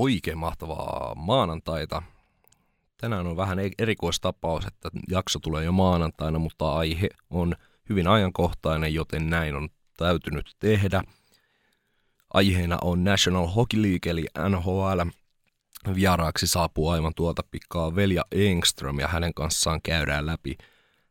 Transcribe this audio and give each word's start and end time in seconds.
oikein 0.00 0.38
mahtavaa 0.38 1.14
maanantaita. 1.14 2.02
Tänään 2.96 3.26
on 3.26 3.36
vähän 3.36 3.58
e- 3.58 3.70
erikoistapaus, 3.78 4.66
että 4.66 4.90
jakso 5.08 5.38
tulee 5.38 5.64
jo 5.64 5.72
maanantaina, 5.72 6.38
mutta 6.38 6.72
aihe 6.72 7.08
on 7.30 7.54
hyvin 7.88 8.06
ajankohtainen, 8.06 8.94
joten 8.94 9.30
näin 9.30 9.54
on 9.54 9.68
täytynyt 9.96 10.56
tehdä. 10.58 11.02
Aiheena 12.34 12.78
on 12.82 13.04
National 13.04 13.46
Hockey 13.46 13.82
League 13.82 14.10
eli 14.10 14.26
NHL. 14.48 15.00
Vieraaksi 15.94 16.46
saapuu 16.46 16.88
aivan 16.88 17.12
tuota 17.16 17.42
pikkaa 17.50 17.96
Velja 17.96 18.24
Engström 18.32 18.98
ja 18.98 19.08
hänen 19.08 19.34
kanssaan 19.34 19.82
käydään 19.82 20.26
läpi 20.26 20.58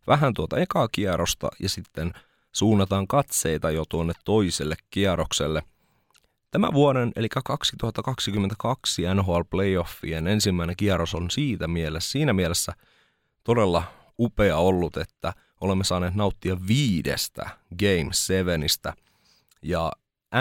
vähän 0.07 0.33
tuota 0.33 0.57
ekaa 0.57 0.87
kierrosta 0.91 1.47
ja 1.59 1.69
sitten 1.69 2.13
suunnataan 2.51 3.07
katseita 3.07 3.71
jo 3.71 3.85
tuonne 3.89 4.13
toiselle 4.25 4.75
kierrokselle– 4.89 5.63
Tämä 6.51 6.73
vuoden, 6.73 7.11
eli 7.15 7.29
2022 7.29 9.01
NHL 9.13 9.41
Playoffien 9.49 10.27
ensimmäinen 10.27 10.75
kierros 10.75 11.15
on 11.15 11.31
siitä 11.31 11.67
mielessä, 11.67 12.11
siinä 12.11 12.33
mielessä 12.33 12.73
todella 13.43 13.83
upea 14.19 14.57
ollut, 14.57 14.97
että 14.97 15.33
olemme 15.61 15.83
saaneet 15.83 16.15
nauttia 16.15 16.57
viidestä 16.67 17.49
Game 17.79 18.09
7 18.11 18.61
Ja 19.61 19.91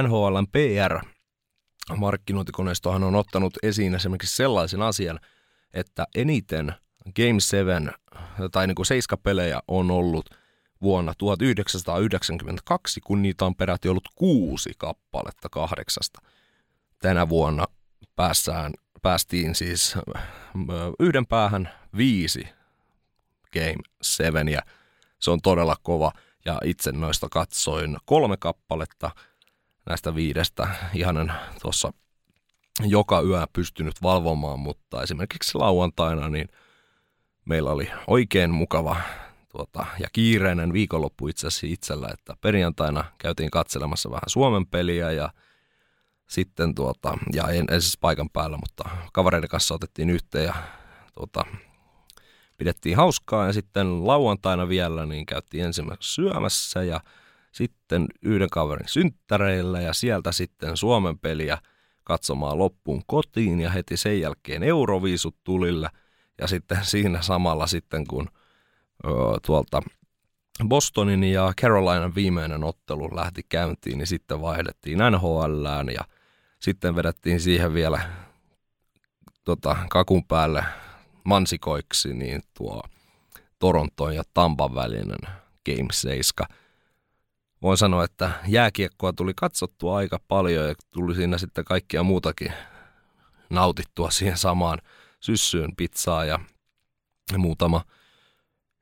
NHLn 0.02 0.46
PR-markkinointikoneistohan 0.52 3.04
on 3.04 3.14
ottanut 3.14 3.54
esiin 3.62 3.94
esimerkiksi 3.94 4.36
sellaisen 4.36 4.82
asian, 4.82 5.20
että 5.74 6.06
eniten 6.14 6.74
Game 7.16 7.40
7 7.40 7.92
tai 8.52 8.66
niin 8.66 8.74
kuin 8.74 8.86
seiskapelejä 8.86 9.60
on 9.68 9.90
ollut– 9.90 10.30
vuonna 10.82 11.14
1992, 11.18 13.00
kun 13.00 13.22
niitä 13.22 13.44
on 13.44 13.54
peräti 13.54 13.88
ollut 13.88 14.08
kuusi 14.14 14.70
kappaletta 14.78 15.48
kahdeksasta. 15.48 16.20
Tänä 16.98 17.28
vuonna 17.28 17.66
päässään, 18.16 18.72
päästiin 19.02 19.54
siis 19.54 19.94
yhden 21.00 21.26
päähän 21.26 21.70
viisi 21.96 22.48
Game 23.52 23.82
7 24.02 24.48
ja 24.48 24.62
se 25.18 25.30
on 25.30 25.40
todella 25.42 25.76
kova. 25.82 26.12
Ja 26.44 26.60
itse 26.64 26.92
noista 26.92 27.28
katsoin 27.30 27.96
kolme 28.04 28.36
kappaletta 28.36 29.10
näistä 29.86 30.14
viidestä. 30.14 30.68
Ihanen 30.94 31.32
tuossa 31.62 31.92
joka 32.86 33.20
yö 33.20 33.46
pystynyt 33.52 34.02
valvomaan, 34.02 34.60
mutta 34.60 35.02
esimerkiksi 35.02 35.58
lauantaina 35.58 36.28
niin 36.28 36.48
meillä 37.44 37.70
oli 37.70 37.90
oikein 38.06 38.50
mukava 38.50 38.96
tuota, 39.48 39.86
ja 40.00 40.08
kiireinen 40.12 40.72
viikonloppu 40.72 41.28
itse 41.28 41.46
asiassa 41.46 41.66
itsellä, 41.66 42.08
että 42.12 42.36
perjantaina 42.40 43.04
käytiin 43.18 43.50
katselemassa 43.50 44.10
vähän 44.10 44.22
Suomen 44.26 44.66
peliä 44.66 45.10
ja 45.10 45.30
sitten 46.28 46.74
tuota, 46.74 47.18
ja 47.32 47.48
en, 47.48 47.64
en 47.70 47.82
siis 47.82 47.98
paikan 47.98 48.30
päällä, 48.30 48.56
mutta 48.56 48.84
kavereiden 49.12 49.48
kanssa 49.48 49.74
otettiin 49.74 50.10
yhteen 50.10 50.44
ja 50.44 50.54
tuota, 51.14 51.44
pidettiin 52.58 52.96
hauskaa. 52.96 53.46
Ja 53.46 53.52
sitten 53.52 54.06
lauantaina 54.06 54.68
vielä 54.68 55.06
niin 55.06 55.26
käytiin 55.26 55.64
ensimmäisenä 55.64 56.02
syömässä 56.02 56.82
ja 56.82 57.00
sitten 57.52 58.06
yhden 58.22 58.50
kaverin 58.50 58.88
synttäreillä 58.88 59.80
ja 59.80 59.92
sieltä 59.92 60.32
sitten 60.32 60.76
Suomen 60.76 61.18
peliä 61.18 61.58
katsomaan 62.04 62.58
loppuun 62.58 63.02
kotiin 63.06 63.60
ja 63.60 63.70
heti 63.70 63.96
sen 63.96 64.20
jälkeen 64.20 64.62
Euroviisut 64.62 65.36
tulille. 65.44 65.88
Ja 66.40 66.46
sitten 66.46 66.78
siinä 66.82 67.22
samalla 67.22 67.66
sitten 67.66 68.06
kun 68.06 68.28
tuolta 69.46 69.82
Bostonin 70.68 71.24
ja 71.24 71.52
Carolinan 71.60 72.14
viimeinen 72.14 72.64
ottelu 72.64 73.16
lähti 73.16 73.42
käyntiin, 73.48 73.98
niin 73.98 74.06
sitten 74.06 74.40
vaihdettiin 74.40 74.98
NHLään 74.98 75.88
ja 75.88 76.00
sitten 76.60 76.96
vedettiin 76.96 77.40
siihen 77.40 77.74
vielä 77.74 78.00
tota, 79.44 79.76
kakun 79.88 80.24
päälle 80.24 80.64
mansikoiksi 81.24 82.14
niin 82.14 82.42
tuo 82.54 82.82
Toronton 83.58 84.14
ja 84.14 84.22
Tampan 84.34 84.74
välinen 84.74 85.20
Game 85.66 85.88
7. 85.92 86.46
Voin 87.62 87.78
sanoa, 87.78 88.04
että 88.04 88.30
jääkiekkoa 88.46 89.12
tuli 89.12 89.32
katsottua 89.36 89.96
aika 89.96 90.20
paljon 90.28 90.68
ja 90.68 90.74
tuli 90.90 91.14
siinä 91.14 91.38
sitten 91.38 91.64
kaikkia 91.64 92.02
muutakin 92.02 92.52
nautittua 93.50 94.10
siihen 94.10 94.38
samaan 94.38 94.78
syssyyn 95.20 95.76
pizzaa 95.76 96.24
ja 96.24 96.38
muutama– 97.36 97.84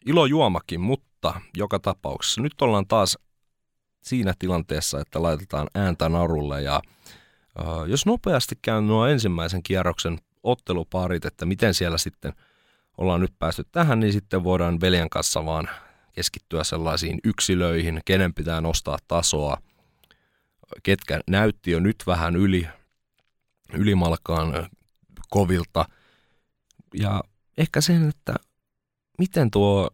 ilojuomakin, 0.07 0.81
mutta 0.81 1.41
joka 1.57 1.79
tapauksessa 1.79 2.41
nyt 2.41 2.63
ollaan 2.63 2.87
taas 2.87 3.19
siinä 4.03 4.35
tilanteessa, 4.39 5.01
että 5.01 5.23
laitetaan 5.23 5.69
ääntä 5.75 6.09
narulle 6.09 6.63
ja 6.63 6.81
uh, 7.61 7.85
jos 7.85 8.07
nopeasti 8.07 8.59
käyn 8.63 8.87
nuo 8.87 9.07
ensimmäisen 9.07 9.63
kierroksen 9.63 10.19
otteluparit, 10.43 11.25
että 11.25 11.47
miten 11.47 11.75
siellä 11.75 11.99
sitten 11.99 12.33
ollaan 12.99 13.21
nyt 13.21 13.33
päästy 13.39 13.65
tähän, 13.73 14.01
niin 14.01 14.13
sitten 14.13 14.45
voidaan 14.45 14.81
veljen 14.81 15.11
kanssa 15.11 15.45
vaan 15.45 15.69
keskittyä 16.13 16.65
sellaisiin 16.65 17.19
yksilöihin, 17.25 18.01
kenen 18.05 18.35
pitää 18.35 18.61
nostaa 18.61 18.99
tasoa, 19.09 19.57
ketkä 20.83 21.21
näytti 21.27 21.71
jo 21.71 21.81
nyt 21.81 21.97
vähän 22.07 22.37
yli, 22.37 22.69
ylimalkaan 23.73 24.69
kovilta. 25.31 25.85
Ja 26.95 27.25
ehkä 27.59 27.81
sen, 27.81 28.09
että 28.09 28.35
miten 29.19 29.51
tuo 29.51 29.91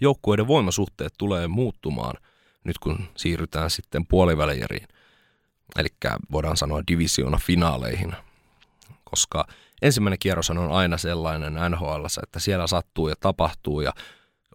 joukkueiden 0.00 0.46
voimasuhteet 0.46 1.14
tulee 1.18 1.48
muuttumaan 1.48 2.14
nyt 2.64 2.78
kun 2.78 2.98
siirrytään 3.16 3.70
sitten 3.70 4.06
puolivälieriin, 4.06 4.88
eli 5.78 5.88
voidaan 6.32 6.56
sanoa 6.56 6.82
divisioona 6.88 7.38
finaaleihin, 7.42 8.12
koska 9.04 9.46
ensimmäinen 9.82 10.18
kierros 10.18 10.50
on 10.50 10.72
aina 10.72 10.98
sellainen 10.98 11.54
NHL, 11.70 12.04
että 12.22 12.40
siellä 12.40 12.66
sattuu 12.66 13.08
ja 13.08 13.14
tapahtuu 13.20 13.80
ja 13.80 13.92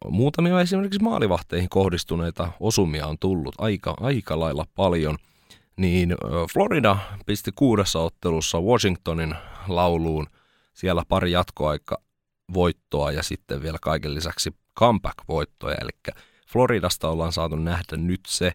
muutamia 0.09 0.61
esimerkiksi 0.61 1.03
maalivahteihin 1.03 1.69
kohdistuneita 1.69 2.51
osumia 2.59 3.07
on 3.07 3.17
tullut 3.19 3.55
aika, 3.57 3.93
aika 3.99 4.39
lailla 4.39 4.65
paljon, 4.75 5.17
niin 5.77 6.15
Florida 6.53 6.97
pisti 7.25 7.51
kuudessa 7.55 7.99
ottelussa 7.99 8.59
Washingtonin 8.61 9.35
lauluun. 9.67 10.27
Siellä 10.73 11.03
pari 11.07 11.31
jatkoaika 11.31 12.01
voittoa 12.53 13.11
ja 13.11 13.23
sitten 13.23 13.61
vielä 13.61 13.77
kaiken 13.81 14.15
lisäksi 14.15 14.55
comeback-voittoja. 14.79 15.75
Eli 15.81 16.15
Floridasta 16.47 17.09
ollaan 17.09 17.33
saatu 17.33 17.55
nähdä 17.55 17.97
nyt 17.97 18.21
se 18.27 18.51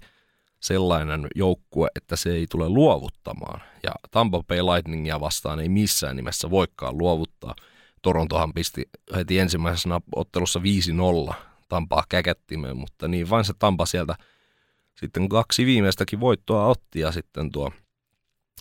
sellainen 0.61 1.27
joukkue, 1.35 1.89
että 1.97 2.17
se 2.17 2.33
ei 2.33 2.47
tule 2.51 2.69
luovuttamaan. 2.69 3.61
Ja 3.83 3.91
Tampa 4.11 4.43
Bay 4.43 4.59
Lightningia 4.59 5.21
vastaan 5.21 5.61
ei 5.61 5.69
missään 5.69 6.17
nimessä 6.17 6.51
voikaan 6.51 6.99
luovuttaa. 6.99 7.55
Torontohan 8.03 8.53
pisti 8.53 8.89
heti 9.17 9.39
ensimmäisenä 9.39 10.01
ottelussa 10.17 10.61
5-0 11.31 11.35
Tampaa 11.69 12.05
käkättimeen, 12.09 12.77
mutta 12.77 13.09
niin 13.09 13.31
vain 13.31 13.45
se 13.45 13.53
Tampa 13.59 13.87
sieltä 13.87 14.15
sitten 14.95 15.29
kaksi 15.29 15.67
viimeistäkin 15.67 16.21
voittoa 16.21 16.67
otti 16.67 17.01
ja 17.01 17.13
sitten 17.13 17.53
tuo 17.53 17.73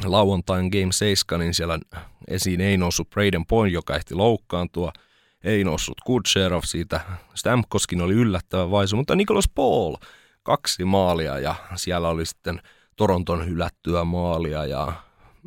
lauantain 0.06 0.70
Game 0.70 0.92
7, 0.92 1.40
niin 1.40 1.54
siellä 1.54 1.80
esiin 2.28 2.62
ei 2.62 2.78
noussut 2.78 3.10
Braden 3.10 3.46
Point, 3.46 3.74
joka 3.74 3.96
ehti 3.96 4.16
loukkaantua– 4.16 4.92
ei 5.48 5.64
noussut 5.64 5.98
Kutserov 6.06 6.62
siitä. 6.66 7.00
Stamkoskin 7.34 8.02
oli 8.02 8.14
yllättävä 8.14 8.72
vaisu, 8.72 8.96
mutta 8.96 9.16
Nicholas 9.16 9.50
Paul 9.56 9.96
kaksi 10.44 10.86
maalia 10.86 11.40
ja 11.40 11.56
siellä 11.76 12.10
oli 12.10 12.26
sitten 12.26 12.62
Toronton 12.96 13.46
hylättyä 13.46 14.04
maalia 14.04 14.66
ja 14.66 14.94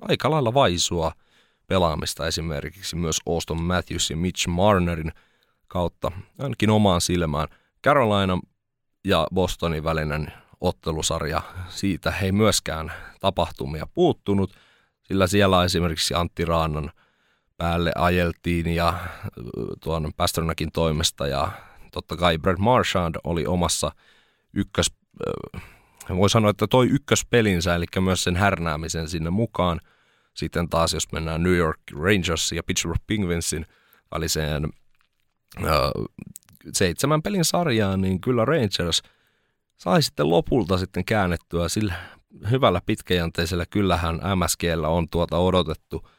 aika 0.09 0.31
lailla 0.31 0.55
vaisua 0.55 1.13
pelaamista 1.67 2.27
esimerkiksi 2.27 2.97
myös 2.97 3.17
Auston 3.27 3.63
Matthews 3.63 4.11
ja 4.11 4.17
Mitch 4.17 4.49
Marnerin 4.49 5.13
kautta, 5.69 6.13
ainakin 6.39 6.71
omaan 6.71 7.01
silmään. 7.01 7.49
Carolina 7.85 8.39
ja 9.05 9.27
Bostonin 9.35 9.85
välinen 9.85 10.33
ottelusarja, 10.61 11.43
siitä 11.69 12.13
ei 12.23 12.33
myöskään 12.33 12.93
tapahtumia 13.21 13.87
puuttunut, 13.95 14.53
sillä 15.03 15.27
siellä 15.27 15.65
esimerkiksi 15.65 16.15
Antti 16.15 16.45
Raanan– 16.45 16.91
päälle 17.61 17.93
ajeltiin 17.95 18.67
ja 18.67 18.95
tuon 19.83 20.13
Pasternakin 20.17 20.73
toimesta 20.73 21.27
ja 21.27 21.51
totta 21.93 22.17
kai 22.17 22.39
Brad 22.39 22.57
Marchand 22.59 23.15
oli 23.25 23.47
omassa 23.47 23.93
ykkös, 24.53 24.93
voi 26.17 26.31
sanoa, 26.31 26.51
että 26.51 26.67
toi 26.67 26.87
ykköspelinsä, 26.87 27.75
eli 27.75 27.85
myös 28.01 28.25
sen 28.25 28.37
härnäämisen 28.37 29.09
sinne 29.09 29.31
mukaan. 29.31 29.81
Sitten 30.35 30.69
taas, 30.69 30.95
jos 30.95 31.13
mennään 31.13 31.43
New 31.43 31.55
York 31.55 31.81
Rangers 31.93 32.53
ja 32.53 32.63
Pittsburgh 32.63 33.03
Penguinsin 33.07 33.67
väliseen 34.15 34.69
seitsemän 36.73 37.23
pelin 37.23 37.45
sarjaan, 37.45 38.01
niin 38.01 38.21
kyllä 38.21 38.45
Rangers 38.45 39.03
sai 39.77 40.03
sitten 40.03 40.31
lopulta 40.31 40.79
sitten 40.79 41.05
käännettyä 41.05 41.69
sillä 41.69 41.95
hyvällä 42.51 42.81
pitkäjänteisellä. 42.87 43.67
Kyllähän 43.71 44.21
MSGllä 44.37 44.89
on 44.89 45.07
tuota 45.11 45.39
odotettu– 45.39 46.07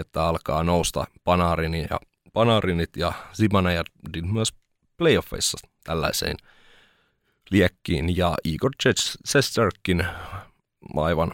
että 0.00 0.24
alkaa 0.24 0.64
nousta 0.64 1.04
Panarini 1.24 1.86
ja, 1.90 2.00
Panarinit 2.32 2.96
ja 2.96 3.12
Zibanejadin 3.34 4.32
myös 4.32 4.54
playoffeissa 4.96 5.58
tällaiseen 5.84 6.36
liekkiin. 7.50 8.16
Ja 8.16 8.34
Igor 8.44 8.70
Chesterkin 9.28 10.06
aivan 10.96 11.32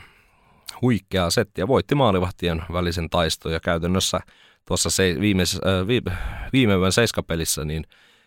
huikeaa 0.82 1.30
settiä, 1.30 1.68
voitti 1.68 1.94
maalivahtien 1.94 2.62
välisen 2.72 3.10
taiston 3.10 3.52
ja 3.52 3.60
käytännössä 3.60 4.20
tuossa 4.68 4.90
se, 4.90 5.16
viime, 5.20 5.42
äh, 5.42 5.86
viime, 5.86 6.12
viime 6.52 6.92
seiskapelissä, 6.92 7.64
niin 7.64 7.84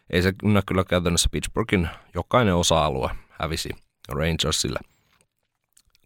ei 0.10 0.22
se 0.22 0.34
kyllä 0.68 0.84
käytännössä 0.84 1.30
Pittsburghin 1.32 1.90
jokainen 2.14 2.56
osa-alue 2.56 3.10
hävisi 3.30 3.70
Rangersille. 4.10 4.80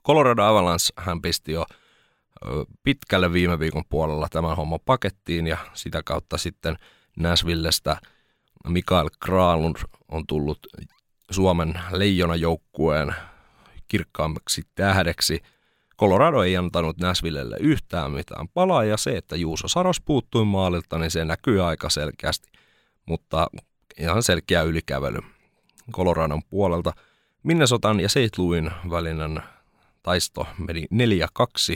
Colorado 0.07 0.43
Avalanche 0.43 0.87
hän 0.97 1.21
pisti 1.21 1.51
jo 1.51 1.65
pitkälle 2.83 3.33
viime 3.33 3.59
viikon 3.59 3.83
puolella 3.89 4.27
tämän 4.31 4.55
homman 4.55 4.79
pakettiin 4.85 5.47
ja 5.47 5.57
sitä 5.73 6.01
kautta 6.05 6.37
sitten 6.37 6.75
Nashvillestä 7.19 7.97
Mikael 8.67 9.09
Kralund 9.19 9.75
on 10.11 10.27
tullut 10.27 10.67
Suomen 11.31 11.73
leijonajoukkueen 11.91 13.15
kirkkaammaksi 13.87 14.61
tähdeksi. 14.75 15.41
Colorado 15.99 16.43
ei 16.43 16.57
antanut 16.57 16.97
Nashvillelle 16.97 17.57
yhtään 17.59 18.11
mitään 18.11 18.47
palaa 18.47 18.83
ja 18.83 18.97
se, 18.97 19.17
että 19.17 19.35
Juuso 19.35 19.67
Saros 19.67 20.01
puuttui 20.01 20.45
maalilta, 20.45 20.97
niin 20.97 21.11
se 21.11 21.25
näkyy 21.25 21.65
aika 21.65 21.89
selkeästi, 21.89 22.51
mutta 23.05 23.47
ihan 23.99 24.23
selkeä 24.23 24.61
ylikävely 24.61 25.19
Coloradon 25.91 26.41
puolelta. 26.49 26.93
Minnesotan 27.43 27.99
ja. 27.99 28.07
Louisin 28.37 28.71
välinen 28.89 29.43
taisto 30.03 30.47
meni 30.57 30.85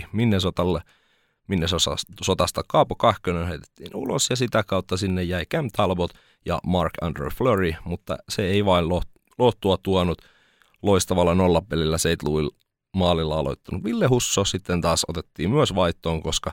4-2 0.03 0.05
Minnesotalle. 0.11 0.81
Minnesotasta 1.47 2.61
Kaapo 2.67 2.95
Kahkönen 2.95 3.47
heitettiin 3.47 3.95
ulos 3.95 4.29
ja 4.29 4.35
sitä 4.35 4.63
kautta 4.63 4.97
sinne 4.97 5.23
jäi 5.23 5.45
Cam 5.45 5.69
Talbot 5.75 6.11
ja 6.45 6.59
Mark 6.65 6.93
Andre 7.01 7.29
Fleury, 7.29 7.73
mutta 7.83 8.17
se 8.29 8.45
ei 8.45 8.65
vain 8.65 8.85
lohtua 9.37 9.77
tuonut 9.83 10.21
loistavalla 10.81 11.35
nollapelillä 11.35 11.97
St. 11.97 12.23
Louis 12.23 12.49
maalilla 12.93 13.39
aloittanut 13.39 13.83
Ville 13.83 14.07
Husso 14.07 14.45
sitten 14.45 14.81
taas 14.81 15.05
otettiin 15.07 15.49
myös 15.49 15.75
vaihtoon, 15.75 16.23
koska 16.23 16.51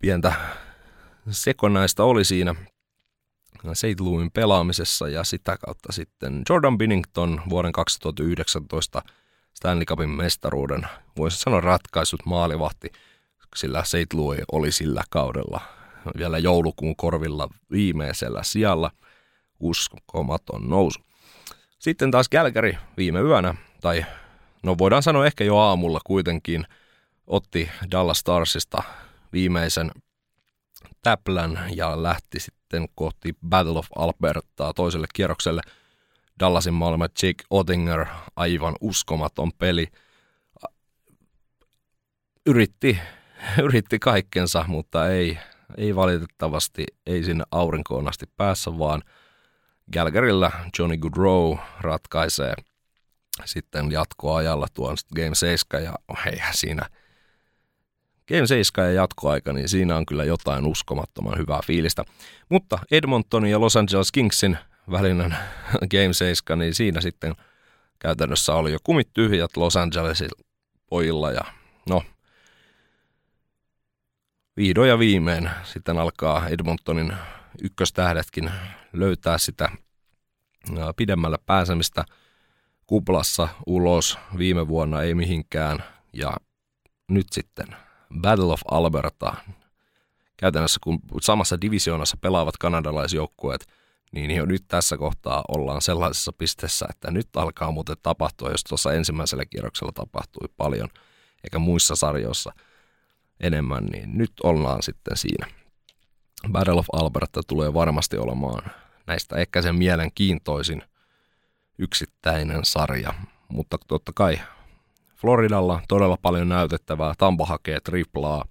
pientä 0.00 0.32
sekonaista 1.30 2.04
oli 2.04 2.24
siinä 2.24 2.54
St. 3.72 4.00
Louisin 4.00 4.30
pelaamisessa 4.30 5.08
ja 5.08 5.24
sitä 5.24 5.56
kautta 5.56 5.92
sitten 5.92 6.42
Jordan 6.48 6.78
Binnington 6.78 7.42
vuoden 7.48 7.72
2019 7.72 9.02
Stanley 9.58 9.84
Cupin 9.84 10.10
mestaruuden, 10.10 10.86
voisi 11.16 11.38
sanoa 11.38 11.60
ratkaisut 11.60 12.26
maalivahti, 12.26 12.92
sillä 13.56 13.84
St. 13.84 14.12
Louis 14.12 14.40
oli 14.52 14.72
sillä 14.72 15.02
kaudella 15.10 15.60
vielä 16.18 16.38
joulukuun 16.38 16.96
korvilla 16.96 17.48
viimeisellä 17.70 18.42
sijalla. 18.42 18.90
Uskomaton 19.60 20.68
nousu. 20.68 21.00
Sitten 21.78 22.10
taas 22.10 22.28
Kälkäri 22.28 22.78
viime 22.96 23.20
yönä, 23.20 23.54
tai 23.80 24.06
no 24.62 24.78
voidaan 24.78 25.02
sanoa 25.02 25.26
ehkä 25.26 25.44
jo 25.44 25.56
aamulla 25.56 26.00
kuitenkin, 26.06 26.64
otti 27.26 27.70
Dallas 27.90 28.18
Starsista 28.18 28.82
viimeisen 29.32 29.90
täplän 31.02 31.60
ja 31.74 32.02
lähti 32.02 32.40
sitten 32.40 32.88
kohti 32.94 33.36
Battle 33.48 33.78
of 33.78 33.86
Albertaa 33.96 34.72
toiselle 34.74 35.06
kierrokselle– 35.14 35.62
Dallasin 36.40 36.74
maailma 36.74 37.04
Jake 37.04 37.44
Ottinger, 37.50 38.06
aivan 38.36 38.74
uskomaton 38.80 39.52
peli. 39.58 39.86
Yritti, 42.46 42.98
yritti 43.66 43.98
kaikkensa, 43.98 44.64
mutta 44.68 45.08
ei, 45.08 45.38
ei 45.76 45.96
valitettavasti, 45.96 46.86
ei 47.06 47.24
sinne 47.24 47.44
aurinkoon 47.50 48.08
asti 48.08 48.26
päässä, 48.36 48.78
vaan 48.78 49.02
Galgarilla 49.92 50.52
Johnny 50.78 50.96
Goodrow 50.96 51.58
ratkaisee 51.80 52.54
sitten 53.44 53.92
jatkoajalla 53.92 54.66
tuon 54.74 54.96
Game 55.16 55.34
7 55.34 55.84
ja 55.84 55.94
eihän 56.32 56.54
siinä 56.54 56.88
Game 58.28 58.46
7 58.46 58.86
ja 58.86 58.92
jatkoaika, 58.92 59.52
niin 59.52 59.68
siinä 59.68 59.96
on 59.96 60.06
kyllä 60.06 60.24
jotain 60.24 60.66
uskomattoman 60.66 61.38
hyvää 61.38 61.60
fiilistä. 61.66 62.04
Mutta 62.48 62.78
Edmontonin 62.90 63.50
ja 63.50 63.60
Los 63.60 63.76
Angeles 63.76 64.12
Kingsin 64.12 64.58
välinen 64.90 65.36
Game 65.90 66.12
7, 66.12 66.58
niin 66.58 66.74
siinä 66.74 67.00
sitten 67.00 67.34
käytännössä 67.98 68.54
oli 68.54 68.72
jo 68.72 68.78
kumit 68.84 69.08
tyhjät 69.14 69.56
Los 69.56 69.76
Angelesin 69.76 70.28
pojilla 70.90 71.32
ja 71.32 71.40
no, 71.88 72.02
vihdoin 74.56 74.88
ja 74.88 74.98
viimein 74.98 75.50
sitten 75.64 75.98
alkaa 75.98 76.48
Edmontonin 76.48 77.12
ykköstähdetkin 77.62 78.50
löytää 78.92 79.38
sitä 79.38 79.68
pidemmälle 80.96 81.38
pääsemistä 81.46 82.04
kuplassa 82.86 83.48
ulos 83.66 84.18
viime 84.38 84.68
vuonna 84.68 85.02
ei 85.02 85.14
mihinkään. 85.14 85.84
Ja 86.12 86.36
nyt 87.08 87.26
sitten 87.32 87.66
Battle 88.20 88.52
of 88.52 88.60
Alberta. 88.70 89.34
Käytännössä 90.36 90.80
kun 90.82 90.98
samassa 91.20 91.60
divisioonassa 91.60 92.16
pelaavat 92.20 92.56
kanadalaisjoukkueet– 92.56 93.64
niin 94.12 94.30
jo 94.30 94.46
nyt 94.46 94.64
tässä 94.68 94.96
kohtaa 94.96 95.44
ollaan 95.48 95.82
sellaisessa 95.82 96.32
pisteessä, 96.32 96.86
että 96.90 97.10
nyt 97.10 97.28
alkaa 97.36 97.70
muuten 97.70 97.96
tapahtua, 98.02 98.50
jos 98.50 98.64
tuossa 98.64 98.92
ensimmäisellä 98.92 99.44
kierroksella 99.44 99.92
tapahtui 99.92 100.48
paljon, 100.56 100.88
eikä 101.44 101.58
muissa 101.58 101.96
sarjoissa 101.96 102.52
enemmän, 103.40 103.84
niin 103.84 104.18
nyt 104.18 104.32
ollaan 104.42 104.82
sitten 104.82 105.16
siinä. 105.16 105.46
Battle 106.52 106.74
of 106.74 106.86
Alberta 106.92 107.40
tulee 107.46 107.74
varmasti 107.74 108.16
olemaan 108.16 108.70
näistä 109.06 109.36
ehkä 109.36 109.62
sen 109.62 109.74
mielenkiintoisin 109.74 110.82
yksittäinen 111.78 112.64
sarja, 112.64 113.14
mutta 113.48 113.76
totta 113.88 114.12
kai 114.14 114.40
Floridalla 115.16 115.80
todella 115.88 116.18
paljon 116.22 116.48
näytettävää, 116.48 117.14
Tampa 117.18 117.46
hakee 117.46 117.80
triplaa, 117.80 118.44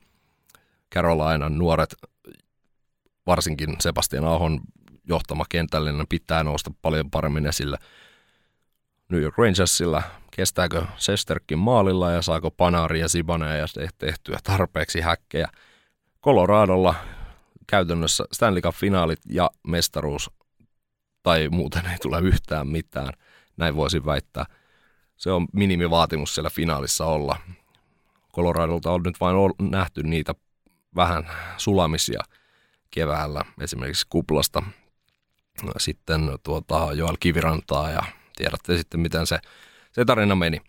Carolinan 0.94 1.58
nuoret, 1.58 1.96
varsinkin 3.28 3.76
Sebastian 3.80 4.26
Ahon 4.26 4.62
johtama 5.08 5.46
kentällinen 5.50 6.08
pitää 6.10 6.44
nousta 6.44 6.72
paljon 6.82 7.12
paremmin 7.12 7.46
esille. 7.46 7.78
New 9.10 9.22
York 9.22 9.38
Rangersilla 9.38 10.04
kestääkö 10.32 10.86
Sesterkin 10.98 11.60
maalilla 11.60 12.12
ja 12.12 12.22
saako 12.22 12.52
Panari 12.52 13.00
ja 13.00 13.08
Sibane 13.08 13.58
ja 13.58 13.66
tehtyä 13.98 14.40
tarpeeksi 14.44 15.02
häkkejä. 15.02 15.48
Coloradolla 16.24 16.96
käytännössä 17.68 18.24
Stanley 18.32 18.62
Cup-finaalit 18.62 19.22
ja 19.30 19.50
mestaruus 19.68 20.32
tai 21.24 21.50
muuten 21.50 21.86
ei 21.86 21.98
tule 21.98 22.20
yhtään 22.20 22.68
mitään, 22.68 23.14
näin 23.58 23.76
voisin 23.76 24.06
väittää. 24.06 24.46
Se 25.18 25.32
on 25.32 25.48
minimivaatimus 25.54 26.36
siellä 26.36 26.50
finaalissa 26.50 27.06
olla. 27.06 27.38
Coloradolta 28.36 28.92
on 28.92 29.04
nyt 29.04 29.20
vain 29.20 29.36
nähty 29.72 30.04
niitä 30.04 30.36
vähän 30.96 31.30
sulamisia 31.58 32.22
keväällä, 32.92 33.46
esimerkiksi 33.62 34.06
kuplasta 34.10 34.64
sitten 35.78 36.32
tuota, 36.44 36.90
Joel 36.94 37.18
Kivirantaa 37.20 37.92
ja 37.92 38.04
tiedätte 38.36 38.78
sitten, 38.78 39.00
miten 39.00 39.28
se, 39.28 39.40
se 39.92 40.06
tarina 40.06 40.36
meni. 40.36 40.62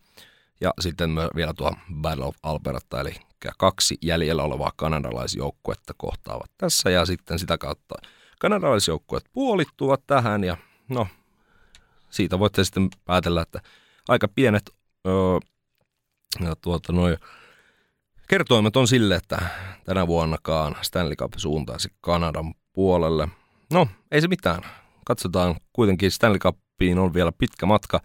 Ja 0.61 0.75
sitten 0.80 1.11
vielä 1.37 1.54
tuo 1.54 1.73
Battle 1.95 2.25
of 2.25 2.37
Alberta, 2.42 3.00
eli 3.00 3.14
kaksi 3.59 3.99
jäljellä 4.02 4.42
olevaa 4.42 4.73
kanadalaisjoukkuetta 4.76 5.95
kohtaavat 5.97 6.50
tässä 6.59 6.90
ja 6.90 7.07
sitten 7.07 7.38
sitä 7.38 7.59
kautta 7.59 7.95
kanadalaisjoukkueet 8.38 9.25
puolittuvat 9.33 10.07
tähän 10.07 10.45
ja 10.45 10.57
no 10.88 11.07
siitä 12.11 12.38
voitte 12.38 12.64
sitten 12.64 12.88
päätellä, 13.04 13.42
että 13.42 13.61
aika 14.09 14.28
pienet 14.28 14.71
öö, 15.07 15.38
ja 16.40 16.57
tuota, 16.57 16.92
noi, 16.92 17.16
kertoimet 18.28 18.76
on 18.76 18.88
sille, 18.88 19.14
että 19.14 19.38
tänä 19.85 20.07
vuonnakaan 20.07 20.76
Stanley 20.83 21.16
Cup 21.16 21.33
suuntaisi 21.37 21.88
Kanadan 22.00 22.54
puolelle. 22.73 23.28
No, 23.72 23.88
ei 24.10 24.20
se 24.20 24.28
mitään. 24.28 24.62
Katsotaan 25.04 25.56
kuitenkin 25.72 26.10
Stanley 26.10 26.38
Cupiin 26.38 26.98
on 26.98 27.14
vielä 27.14 27.32
pitkä 27.32 27.66
matka, 27.66 28.00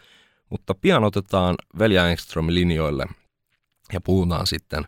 mutta 0.49 0.75
pian 0.75 1.03
otetaan 1.03 1.55
Velja 1.79 2.09
Engström 2.09 2.47
linjoille 2.49 3.05
ja 3.93 4.01
puhutaan 4.01 4.47
sitten 4.47 4.85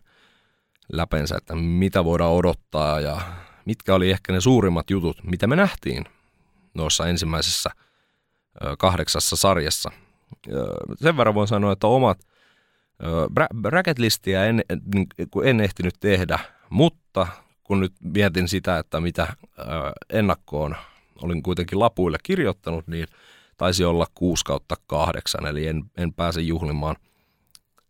läpensä, 0.92 1.36
että 1.36 1.54
mitä 1.54 2.04
voidaan 2.04 2.32
odottaa 2.32 3.00
ja 3.00 3.20
mitkä 3.64 3.94
oli 3.94 4.10
ehkä 4.10 4.32
ne 4.32 4.40
suurimmat 4.40 4.90
jutut, 4.90 5.16
mitä 5.24 5.46
me 5.46 5.56
nähtiin 5.56 6.04
noissa 6.74 7.08
ensimmäisessä 7.08 7.70
kahdeksassa 8.78 9.36
sarjassa. 9.36 9.90
Sen 10.96 11.16
verran 11.16 11.34
voin 11.34 11.48
sanoa, 11.48 11.72
että 11.72 11.86
omat 11.86 12.18
bracket-listiä 13.60 14.44
en, 14.44 14.62
en 15.44 15.60
ehtinyt 15.60 15.94
tehdä, 16.00 16.38
mutta 16.70 17.26
kun 17.66 17.80
nyt 17.80 17.92
mietin 18.04 18.48
sitä, 18.48 18.78
että 18.78 19.00
mitä 19.00 19.36
ennakkoon 20.10 20.76
olin 21.22 21.42
kuitenkin 21.42 21.78
lapuille 21.78 22.18
kirjoittanut, 22.22 22.86
niin 22.86 23.06
taisi 23.56 23.84
olla 23.84 24.06
6 24.14 24.44
kautta 24.44 24.76
8, 24.86 25.46
eli 25.46 25.66
en, 25.66 25.84
en 25.96 26.12
pääse 26.12 26.40
juhlimaan 26.40 26.96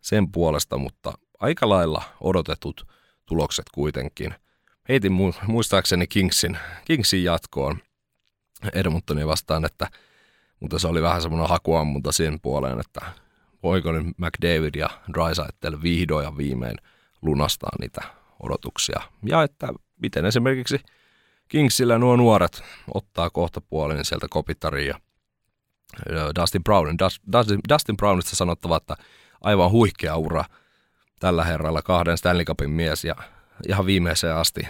sen 0.01 0.33
puolesta, 0.33 0.79
mutta 0.79 1.13
aika 1.41 1.69
lailla 1.69 2.03
odotetut 2.21 2.87
tulokset 3.27 3.67
kuitenkin. 3.75 4.35
Heitin 4.89 5.13
muistaakseni 5.47 6.07
Kingsin, 6.07 6.59
Kingsin 6.85 7.25
jatkoon 7.25 7.79
Edmontonia 8.73 9.27
vastaan, 9.27 9.65
että, 9.65 9.91
mutta 10.61 10.79
se 10.79 10.89
oli 10.89 11.03
vähän 11.03 11.23
semmoinen 11.23 11.49
hakuammunta 11.49 12.13
sen 12.13 12.41
puoleen, 12.41 12.81
että 12.81 13.01
voiko 13.63 13.93
nyt 13.93 14.07
McDavid 14.19 14.75
ja 14.75 14.91
Drysaitel 15.15 15.83
vihdoin 15.83 16.25
ja 16.25 16.37
viimein 16.37 16.77
lunastaa 17.23 17.71
niitä 17.81 18.01
odotuksia. 18.43 19.01
Ja 19.27 19.43
että 19.43 19.69
miten 20.03 20.25
esimerkiksi 20.25 20.79
Kingsillä 21.49 21.99
nuo 21.99 22.17
nuoret 22.17 22.63
ottaa 22.95 23.31
kohta 23.31 23.61
puolin 23.61 24.05
sieltä 24.05 24.27
kopitaria. 24.31 25.01
Dustin 26.41 26.65
Brownin. 26.65 26.99
Dustin, 27.33 27.61
Dustin 27.69 27.97
Brownista 27.97 28.37
sanottava, 28.37 28.77
että 28.77 28.97
aivan 29.41 29.71
huikea 29.71 30.17
ura 30.17 30.45
tällä 31.21 31.45
herralla 31.45 31.83
kahden 31.83 32.19
Stanley 32.19 32.45
Cupin 32.45 32.71
mies 32.71 33.05
ja 33.05 33.15
ihan 33.69 33.87
viimeiseen 33.87 34.37
asti 34.37 34.69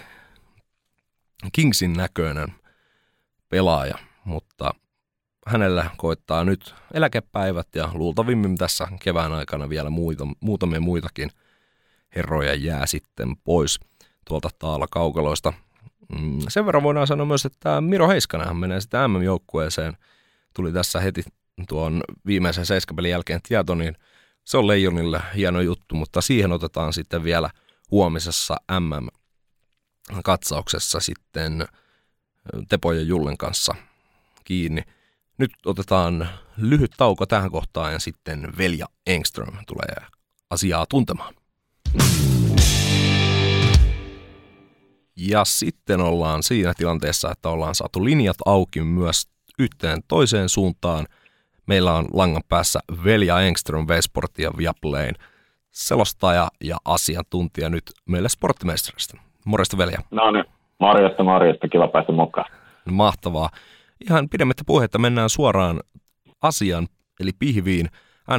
Kingsin 1.53 1.93
näköinen 1.93 2.55
pelaaja, 3.49 3.99
mutta 4.25 4.75
hänellä 5.47 5.91
koittaa 5.97 6.45
nyt 6.45 6.75
eläkepäivät 6.95 7.69
ja 7.75 7.89
luultavimmin 7.95 8.57
tässä 8.57 8.89
kevään 9.03 9.33
aikana 9.33 9.69
vielä 9.69 9.91
muita, 9.91 10.27
muutamia 10.41 10.81
muitakin 10.81 11.31
herroja 12.17 12.55
jää 12.55 12.87
sitten 12.87 13.37
pois 13.45 13.81
tuolta 14.29 14.51
taalla 14.59 14.87
kaukaloista. 14.91 15.53
Mm, 16.19 16.39
sen 16.49 16.67
verran 16.67 16.83
voidaan 16.83 17.07
sanoa 17.07 17.27
myös, 17.27 17.45
että 17.45 17.81
Miro 17.81 18.09
Heiskanen 18.09 18.57
menee 18.57 18.81
sitten 18.81 19.11
MM-joukkueeseen. 19.11 19.97
Tuli 20.55 20.73
tässä 20.73 21.01
heti 21.01 21.23
tuon 21.69 22.03
viimeisen 22.27 22.67
seiskapelin 22.67 23.11
jälkeen 23.11 23.41
tieto, 23.49 23.75
niin 23.75 23.97
se 24.45 24.59
on 24.59 24.67
Leijonille 24.67 25.21
hieno 25.37 25.61
juttu, 25.61 25.95
mutta 25.95 26.21
siihen 26.21 26.53
otetaan 26.53 26.93
sitten 26.93 27.25
vielä 27.25 27.51
huomisessa 27.91 28.57
MM-katsauksessa 28.81 31.01
sitten 31.01 31.67
Tepo 32.69 32.93
ja 32.93 33.03
Jullen 33.03 33.37
kanssa 33.37 33.75
kiinni. 34.45 34.83
Nyt 35.39 35.51
otetaan 35.67 36.29
lyhyt 36.57 36.93
tauko 36.97 37.27
tähän 37.27 37.51
kohtaan 37.51 37.93
ja 37.93 37.99
sitten 37.99 38.53
Velja 38.59 38.87
Engström 39.07 39.57
tulee 39.67 39.97
asiaa 40.51 40.87
tuntemaan. 40.89 41.35
Ja 45.17 45.45
sitten 45.45 46.01
ollaan 46.01 46.43
siinä 46.43 46.73
tilanteessa, 46.77 47.31
että 47.31 47.49
ollaan 47.49 47.75
saatu 47.75 48.05
linjat 48.05 48.37
auki 48.47 48.83
myös 48.83 49.29
yhteen 49.59 50.03
toiseen 50.09 50.49
suuntaan. 50.49 51.07
Meillä 51.67 51.95
on 51.95 52.07
langan 52.13 52.43
päässä 52.49 52.81
Velja 53.05 53.41
Engström 53.41 53.89
V-Sport 53.89 54.39
ja 54.39 54.51
Viaplayn 54.59 55.15
selostaja 55.71 56.49
ja 56.65 56.77
asiantuntija 56.85 57.71
nyt 57.71 57.83
meille 58.07 58.29
sporttimestarista. 58.29 59.17
Morjesta 59.45 59.79
Velja. 59.79 59.99
No 60.11 60.31
niin, 60.31 60.45
morjesta, 60.79 61.25
morjesta, 61.25 61.69
kiva 61.69 61.89
päästä 61.89 62.13
mukaan. 62.13 62.51
Mahtavaa. 62.91 63.51
Ihan 64.11 64.29
pidemmittä 64.29 64.63
puhetta 64.67 64.99
mennään 64.99 65.31
suoraan 65.31 65.81
asian, 66.43 66.87
eli 67.21 67.31
pihviin. 67.39 67.89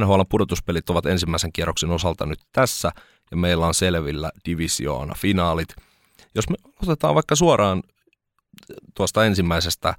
NHL 0.00 0.20
pudotuspelit 0.30 0.90
ovat 0.90 1.06
ensimmäisen 1.06 1.52
kierroksen 1.52 1.90
osalta 1.90 2.26
nyt 2.26 2.38
tässä, 2.52 2.90
ja 3.30 3.36
meillä 3.36 3.66
on 3.66 3.74
selvillä 3.74 4.30
divisioona 4.44 5.14
finaalit. 5.18 5.68
Jos 6.34 6.50
me 6.50 6.56
otetaan 6.82 7.14
vaikka 7.14 7.36
suoraan 7.36 7.82
tuosta 8.94 9.24
ensimmäisestä 9.24 9.94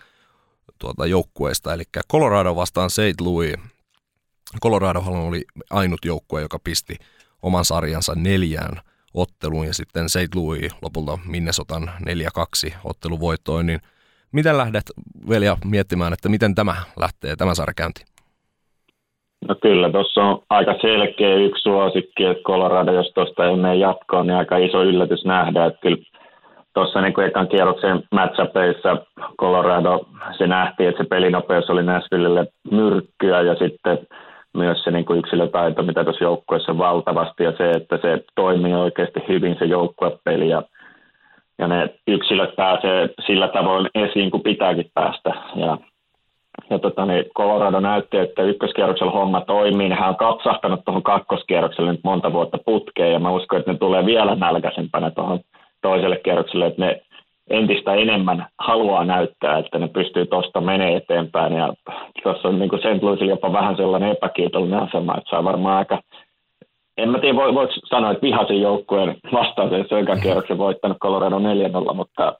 tuota 0.79 1.05
joukkueesta, 1.05 1.73
eli 1.73 1.83
Colorado 2.11 2.55
vastaan 2.55 2.89
St. 2.89 3.21
Louis. 3.21 3.53
Colorado 4.61 4.99
oli 4.99 5.45
ainut 5.69 6.05
joukkue, 6.05 6.41
joka 6.41 6.59
pisti 6.59 6.95
oman 7.41 7.65
sarjansa 7.65 8.15
neljään 8.15 8.81
otteluun 9.13 9.67
ja 9.67 9.73
sitten 9.73 10.09
St. 10.09 10.35
Louis 10.35 10.71
lopulta 10.81 11.19
Minnesotan 11.25 11.91
4-2 12.69 12.73
otteluvoittoon, 12.83 13.65
niin 13.65 13.81
miten 14.31 14.57
lähdet 14.57 14.91
Velja 15.29 15.57
miettimään, 15.65 16.13
että 16.13 16.29
miten 16.29 16.55
tämä 16.55 16.83
lähtee, 16.99 17.35
tämä 17.35 17.55
sarja 17.55 17.73
käynti? 17.73 18.05
No 19.47 19.55
kyllä, 19.61 19.89
tuossa 19.89 20.23
on 20.23 20.41
aika 20.49 20.75
selkeä 20.81 21.35
yksi 21.35 21.61
suosikki, 21.61 22.25
että 22.25 22.43
Colorado, 22.43 22.91
jos 22.91 23.11
tuosta 23.15 23.45
ei 23.45 23.55
mene 23.55 23.75
jatkoon, 23.75 24.27
niin 24.27 24.37
aika 24.37 24.57
iso 24.57 24.83
yllätys 24.83 25.25
nähdä, 25.25 25.65
että 25.65 25.79
kyllä 25.81 25.97
tuossa 26.73 27.01
niin 27.01 27.19
ekan 27.27 27.47
kierroksen 27.47 28.03
matchapeissa 28.11 28.97
Colorado, 29.39 29.99
se 30.37 30.47
nähtiin, 30.47 30.89
että 30.89 31.03
se 31.03 31.09
pelinopeus 31.09 31.69
oli 31.69 31.83
Nashvillelle 31.83 32.47
myrkkyä 32.71 33.41
ja 33.41 33.55
sitten 33.55 33.97
myös 34.53 34.83
se 34.83 34.91
niin 34.91 35.05
kuin 35.05 35.19
yksilötaito, 35.19 35.83
mitä 35.83 36.03
tuossa 36.03 36.23
joukkueessa 36.23 36.77
valtavasti 36.77 37.43
ja 37.43 37.53
se, 37.57 37.71
että 37.71 37.97
se 38.01 38.23
toimii 38.35 38.73
oikeasti 38.73 39.19
hyvin 39.27 39.55
se 39.59 39.65
joukkuepeli 39.65 40.49
ja, 40.49 40.63
ja 41.57 41.67
ne 41.67 41.93
yksilöt 42.07 42.55
pääsee 42.55 43.09
sillä 43.25 43.47
tavoin 43.47 43.87
esiin, 43.95 44.31
kuin 44.31 44.43
pitääkin 44.43 44.91
päästä. 44.93 45.33
Ja, 45.55 45.77
ja 46.69 46.79
tota, 46.79 47.05
niin 47.05 47.25
Colorado 47.37 47.79
näytti, 47.79 48.17
että 48.17 48.43
ykköskierroksella 48.43 49.11
homma 49.11 49.41
toimii. 49.41 49.89
Hän 49.89 50.09
on 50.09 50.15
katsahtanut 50.15 50.85
tuohon 50.85 51.03
kakkoskierrokselle 51.03 51.91
nyt 51.91 52.03
monta 52.03 52.33
vuotta 52.33 52.57
putkeen 52.65 53.13
ja 53.13 53.19
mä 53.19 53.31
uskon, 53.31 53.59
että 53.59 53.71
ne 53.71 53.77
tulee 53.77 54.05
vielä 54.05 54.35
nälkäisempänä 54.35 55.11
tuohon 55.11 55.39
toiselle 55.81 56.17
kierrokselle, 56.23 56.65
että 56.65 56.85
ne 56.85 57.01
entistä 57.49 57.93
enemmän 57.93 58.47
haluaa 58.59 59.05
näyttää, 59.05 59.57
että 59.57 59.79
ne 59.79 59.87
pystyy 59.87 60.25
tuosta 60.25 60.61
menee 60.61 60.95
eteenpäin. 60.95 61.53
Ja 61.53 61.73
tuossa 62.23 62.47
on 62.47 62.59
niin 62.59 62.69
St. 62.69 63.03
Louisilla 63.03 63.31
jopa 63.31 63.53
vähän 63.53 63.75
sellainen 63.75 64.11
epäkiitollinen 64.11 64.79
asema, 64.79 65.17
että 65.17 65.29
saa 65.29 65.43
varmaan 65.43 65.77
aika, 65.77 66.01
en 66.97 67.09
mä 67.09 67.19
tiedä, 67.19 67.35
voi, 67.35 67.55
voiko 67.55 67.73
sanoa, 67.85 68.11
että 68.11 68.21
vihaisen 68.21 68.61
joukkueen 68.61 69.15
vastaan 69.33 69.69
se 69.69 69.99
ekan 69.99 70.21
kierroksen 70.21 70.57
voittanut 70.57 70.97
Colorado 70.97 71.39
4 71.39 71.69
mutta, 71.93 72.35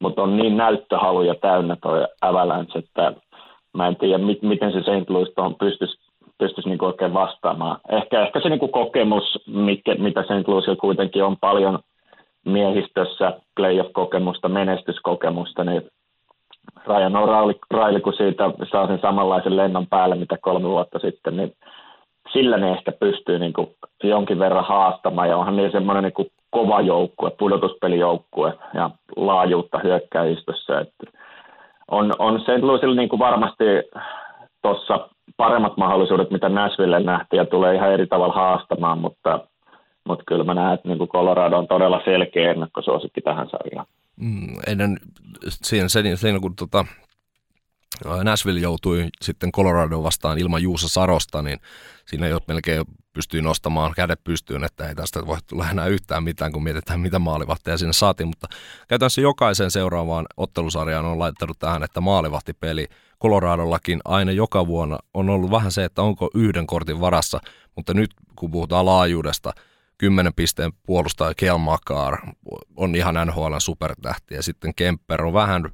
mutta 0.00 0.22
on 0.22 0.36
niin 0.36 0.56
näyttöhaluja 0.56 1.34
täynnä 1.34 1.76
tuo 1.82 2.08
Avalanche, 2.20 2.78
että 2.78 3.12
mä 3.72 3.86
en 3.86 3.96
tiedä, 3.96 4.24
miten 4.42 4.72
se 4.72 4.80
St. 4.80 5.10
Louis 5.10 5.32
tuohon 5.34 5.54
pystyisi 5.54 5.98
pystyisi 6.38 6.68
niin 6.68 6.84
oikein 6.84 7.14
vastaamaan. 7.14 7.78
Ehkä, 7.88 8.22
ehkä 8.22 8.40
se 8.40 8.48
niin 8.48 8.70
kokemus, 8.70 9.38
mikä, 9.46 9.94
mitä 9.94 10.22
St. 10.22 10.48
Louisilla 10.48 10.76
kuitenkin 10.76 11.24
on 11.24 11.36
paljon– 11.40 11.78
miehistössä 12.44 13.32
playoff-kokemusta, 13.56 14.48
menestyskokemusta, 14.48 15.64
niin 15.64 15.82
Ryan 16.86 17.12
O'Reilly, 17.12 18.00
kun 18.00 18.12
siitä 18.12 18.50
saa 18.70 18.86
sen 18.86 19.00
samanlaisen 19.00 19.56
lennon 19.56 19.86
päälle, 19.86 20.14
mitä 20.14 20.38
kolme 20.40 20.68
vuotta 20.68 20.98
sitten, 20.98 21.36
niin 21.36 21.52
sillä 22.32 22.56
ne 22.56 22.72
ehkä 22.72 22.92
pystyy 22.92 23.38
niin 23.38 23.52
kuin 23.52 23.68
jonkin 24.04 24.38
verran 24.38 24.64
haastamaan, 24.64 25.28
ja 25.28 25.36
onhan 25.36 25.56
niin 25.56 25.72
semmoinen 25.72 26.04
niin 26.04 26.12
kuin 26.12 26.30
kova 26.50 26.80
joukkue, 26.80 27.30
pudotuspelijoukkue 27.38 28.54
ja 28.74 28.90
laajuutta 29.16 29.78
hyökkäistössä. 29.78 30.80
Että 30.80 31.18
on, 31.92 32.12
on 32.18 32.40
St. 32.40 32.62
Louisilla 32.62 32.94
niin 32.94 33.08
kuin 33.08 33.20
varmasti 33.20 33.64
tuossa 34.62 35.08
paremmat 35.36 35.76
mahdollisuudet, 35.76 36.30
mitä 36.30 36.48
Nashville 36.48 37.00
nähtiin, 37.00 37.38
ja 37.38 37.46
tulee 37.46 37.74
ihan 37.74 37.92
eri 37.92 38.06
tavalla 38.06 38.34
haastamaan, 38.34 38.98
mutta 38.98 39.40
mutta 40.08 40.24
kyllä 40.26 40.44
mä 40.44 40.54
näen, 40.54 40.74
että 40.74 40.88
niin 40.88 41.08
Colorado 41.08 41.58
on 41.58 41.68
todella 41.68 42.00
selkeä 42.04 42.50
ennakkosuosikki 42.50 43.20
tähän 43.20 43.48
sarjaan. 43.48 43.86
Mm, 44.16 44.56
ennen 44.66 44.96
siinä, 45.50 45.88
siinä, 45.88 46.16
siinä 46.16 46.40
kun 46.40 46.56
tota, 46.56 46.84
Nashville 48.24 48.60
joutui 48.60 49.08
sitten 49.22 49.52
Colorado 49.52 50.02
vastaan 50.02 50.38
ilman 50.38 50.62
Juusa 50.62 50.88
Sarosta, 50.88 51.42
niin 51.42 51.60
siinä 52.06 52.28
jo 52.28 52.40
melkein 52.48 52.84
pystyy 53.12 53.42
nostamaan 53.42 53.92
kädet 53.96 54.24
pystyyn, 54.24 54.64
että 54.64 54.88
ei 54.88 54.94
tästä 54.94 55.26
voi 55.26 55.38
tulla 55.46 55.70
enää 55.70 55.86
yhtään 55.86 56.24
mitään, 56.24 56.52
kun 56.52 56.62
mietitään, 56.62 57.00
mitä 57.00 57.18
maalivahteja 57.18 57.78
sinne 57.78 57.92
saatiin. 57.92 58.28
Mutta 58.28 58.48
käytännössä 58.88 59.20
jokaisen 59.20 59.70
seuraavaan 59.70 60.26
ottelusarjaan 60.36 61.04
on 61.04 61.18
laittanut 61.18 61.58
tähän, 61.58 61.82
että 61.82 62.00
maalivahtipeli 62.00 62.86
Coloradollakin 63.22 64.00
aina 64.04 64.32
joka 64.32 64.66
vuonna 64.66 64.98
on 65.14 65.30
ollut 65.30 65.50
vähän 65.50 65.72
se, 65.72 65.84
että 65.84 66.02
onko 66.02 66.30
yhden 66.34 66.66
kortin 66.66 67.00
varassa, 67.00 67.40
mutta 67.76 67.94
nyt 67.94 68.10
kun 68.36 68.50
puhutaan 68.50 68.86
laajuudesta– 68.86 69.52
10 70.02 70.34
pisteen 70.34 70.72
puolustaja 70.86 71.34
Kel 71.34 71.58
Makar 71.58 72.18
on 72.76 72.94
ihan 72.94 73.14
NHL 73.26 73.54
supertähti 73.58 74.34
ja 74.34 74.42
sitten 74.42 74.74
Kemper 74.74 75.24
on 75.24 75.32
vähän, 75.32 75.70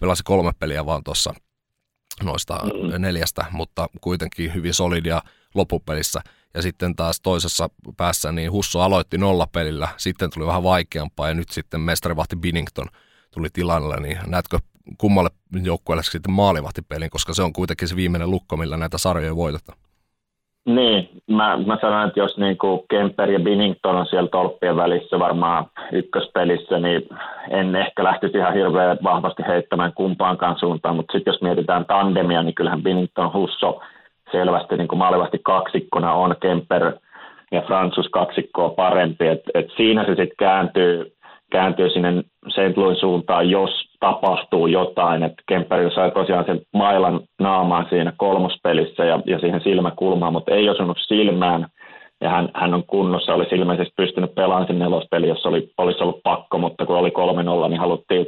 pelasi 0.00 0.22
kolme 0.22 0.52
peliä 0.58 0.86
vaan 0.86 1.04
tuossa 1.04 1.34
noista 2.22 2.60
mm. 2.64 3.02
neljästä, 3.02 3.44
mutta 3.50 3.88
kuitenkin 4.00 4.54
hyvin 4.54 4.74
solidia 4.74 5.22
loppupelissä. 5.54 6.20
Ja 6.54 6.62
sitten 6.62 6.96
taas 6.96 7.20
toisessa 7.20 7.70
päässä 7.96 8.32
niin 8.32 8.52
Husso 8.52 8.80
aloitti 8.80 9.18
nollapelillä, 9.18 9.88
sitten 9.96 10.30
tuli 10.30 10.46
vähän 10.46 10.62
vaikeampaa 10.62 11.28
ja 11.28 11.34
nyt 11.34 11.48
sitten 11.48 11.80
mestarivahti 11.80 12.36
Binnington 12.36 12.86
tuli 13.30 13.48
tilalle, 13.52 14.00
niin 14.00 14.18
näetkö 14.26 14.58
kummalle 14.98 15.30
joukkueelle 15.62 16.02
sitten 16.02 16.32
maalivahtipelin, 16.32 17.10
koska 17.10 17.34
se 17.34 17.42
on 17.42 17.52
kuitenkin 17.52 17.88
se 17.88 17.96
viimeinen 17.96 18.30
lukko, 18.30 18.56
millä 18.56 18.76
näitä 18.76 18.98
sarjoja 18.98 19.36
voitetaan. 19.36 19.78
Niin, 20.66 21.08
mä, 21.30 21.58
mä 21.66 21.78
sanon, 21.80 22.08
että 22.08 22.20
jos 22.20 22.36
niin 22.38 22.58
kuin 22.58 22.80
Kemper 22.90 23.30
ja 23.30 23.40
Binnington 23.40 23.96
on 23.96 24.06
siellä 24.06 24.28
tolppien 24.28 24.76
välissä 24.76 25.18
varmaan 25.18 25.66
ykköspelissä, 25.92 26.78
niin 26.78 27.08
en 27.50 27.76
ehkä 27.76 28.04
lähtisi 28.04 28.38
ihan 28.38 28.54
hirveän 28.54 28.98
vahvasti 29.02 29.42
heittämään 29.48 29.92
kumpaankaan 29.92 30.58
suuntaan, 30.58 30.96
mutta 30.96 31.12
sitten 31.12 31.32
jos 31.32 31.42
mietitään 31.42 31.84
tandemia, 31.84 32.42
niin 32.42 32.54
kyllähän 32.54 32.82
Binnington 32.82 33.32
Husso 33.32 33.82
selvästi 34.32 34.76
niin 34.76 34.88
kuin 34.88 34.98
maalivasti 34.98 35.38
kaksikkona 35.44 36.12
on 36.12 36.36
Kemper 36.40 36.92
ja 37.52 37.62
Francis 37.62 38.08
kaksikkoa 38.08 38.68
parempi, 38.70 39.26
että 39.26 39.50
et 39.54 39.66
siinä 39.76 40.04
se 40.04 40.08
sitten 40.08 40.36
kääntyy 40.38 41.16
kääntyy 41.50 41.90
sinne 41.90 42.22
St. 42.48 42.76
Louis 42.76 43.00
suuntaan, 43.00 43.50
jos 43.50 43.85
tapahtuu 44.00 44.66
jotain. 44.66 45.22
Että 45.22 45.42
Kemperillä 45.48 45.94
sai 45.94 46.10
tosiaan 46.10 46.44
sen 46.44 46.60
mailan 46.72 47.20
naamaan 47.40 47.86
siinä 47.88 48.12
kolmospelissä 48.16 49.04
ja, 49.04 49.20
ja 49.26 49.38
siihen 49.38 49.60
silmäkulmaan, 49.60 50.32
mutta 50.32 50.54
ei 50.54 50.68
osunut 50.68 50.98
silmään. 51.00 51.66
ja 52.20 52.30
hän, 52.30 52.48
hän 52.54 52.74
on 52.74 52.84
kunnossa, 52.86 53.34
olisi 53.34 53.54
ilmeisesti 53.54 53.94
pystynyt 53.96 54.34
pelaamaan 54.34 54.66
sen 54.66 54.78
nelospeli, 54.78 55.28
jos 55.28 55.46
oli, 55.46 55.70
olisi 55.78 56.02
ollut 56.02 56.22
pakko, 56.22 56.58
mutta 56.58 56.86
kun 56.86 56.96
oli 56.96 57.12
3-0, 57.66 57.68
niin 57.68 57.80
haluttiin 57.80 58.26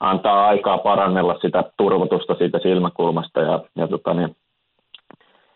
antaa 0.00 0.46
aikaa 0.46 0.78
parannella 0.78 1.38
sitä 1.42 1.64
turvotusta 1.78 2.34
siitä 2.34 2.58
silmäkulmasta 2.62 3.40
ja, 3.40 3.60
ja 3.76 3.88
tota, 3.88 4.14
niin, 4.14 4.36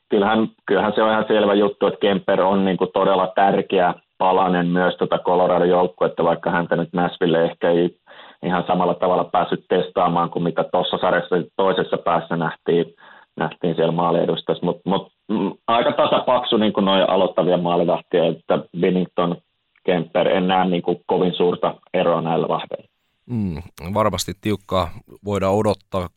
kyllähän, 0.08 0.48
kyllähän, 0.66 0.92
se 0.94 1.02
on 1.02 1.10
ihan 1.10 1.24
selvä 1.28 1.54
juttu, 1.54 1.86
että 1.86 2.00
Kemper 2.00 2.40
on 2.40 2.64
niin 2.64 2.76
kuin 2.76 2.90
todella 2.94 3.32
tärkeä 3.34 3.94
palanen 4.18 4.66
myös 4.66 4.96
tuota 4.96 5.18
Colorado-joukkuetta, 5.18 6.24
vaikka 6.24 6.50
häntä 6.50 6.76
nyt 6.76 6.88
Nashville 6.92 7.44
ehkä 7.44 7.70
ei 7.70 7.96
ihan 8.42 8.64
samalla 8.66 8.94
tavalla 8.94 9.24
päässyt 9.24 9.64
testaamaan 9.68 10.30
kuin 10.30 10.42
mitä 10.42 10.64
tuossa 10.72 10.98
sarjassa 10.98 11.36
toisessa 11.56 11.98
päässä 11.98 12.36
nähtiin, 12.36 12.94
nähtiin 13.36 13.74
siellä 13.74 13.92
maaliedustassa, 13.92 14.66
mutta 14.66 14.90
mut, 14.90 15.12
mm, 15.28 15.52
aika 15.66 15.92
tasapaksu 15.92 16.56
niin 16.56 16.72
kuin 16.72 16.84
noin 16.84 17.10
aloittavia 17.10 17.56
maalivahtia, 17.56 18.26
että 18.26 18.58
Binnington, 18.80 19.36
Kemper, 19.84 20.28
en 20.28 20.48
näe 20.48 20.64
niin 20.64 20.82
kuin 20.82 21.00
kovin 21.06 21.34
suurta 21.34 21.74
eroa 21.94 22.20
näillä 22.20 22.48
vahveilla. 22.48 22.88
Mm, 23.26 23.62
varmasti 23.94 24.32
tiukkaa 24.40 24.90
voidaan 25.24 25.54
odottaa 25.54 26.08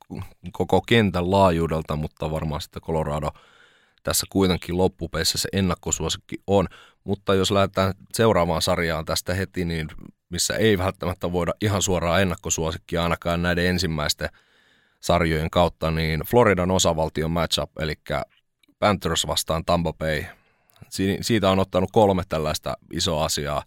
koko 0.52 0.82
kentän 0.88 1.32
laajuudelta, 1.32 1.96
mutta 1.96 2.32
varmaan 2.32 2.62
sitten 2.62 2.82
Colorado 2.82 3.28
tässä 4.04 4.26
kuitenkin 4.30 4.78
loppupeissä 4.78 5.38
se 5.38 5.50
ennakkosuosikki 5.54 6.36
on. 6.48 6.68
Mutta 7.04 7.36
jos 7.36 7.52
lähdetään 7.52 7.94
seuraavaan 8.14 8.62
sarjaan 8.62 9.06
tästä 9.06 9.34
heti, 9.34 9.66
niin 9.66 9.88
missä 10.32 10.56
ei 10.56 10.78
välttämättä 10.78 11.32
voida 11.32 11.54
ihan 11.62 11.82
suoraan 11.82 12.22
ennakkosuosikkia 12.22 13.04
ainakaan 13.04 13.42
näiden 13.42 13.66
ensimmäisten 13.66 14.30
sarjojen 15.00 15.50
kautta, 15.50 15.92
niin 15.92 16.20
Floridan 16.20 16.72
osavaltion 16.72 17.32
matchup, 17.32 17.72
eli 17.80 17.94
Panthers 18.80 19.28
vastaan 19.28 19.66
Tampa 19.66 19.94
Bay. 19.94 20.24
Siitä 21.22 21.50
on 21.50 21.60
ottanut 21.60 21.90
kolme 21.92 22.24
tällaista 22.30 22.78
isoa 22.94 23.26
asiaa. 23.26 23.64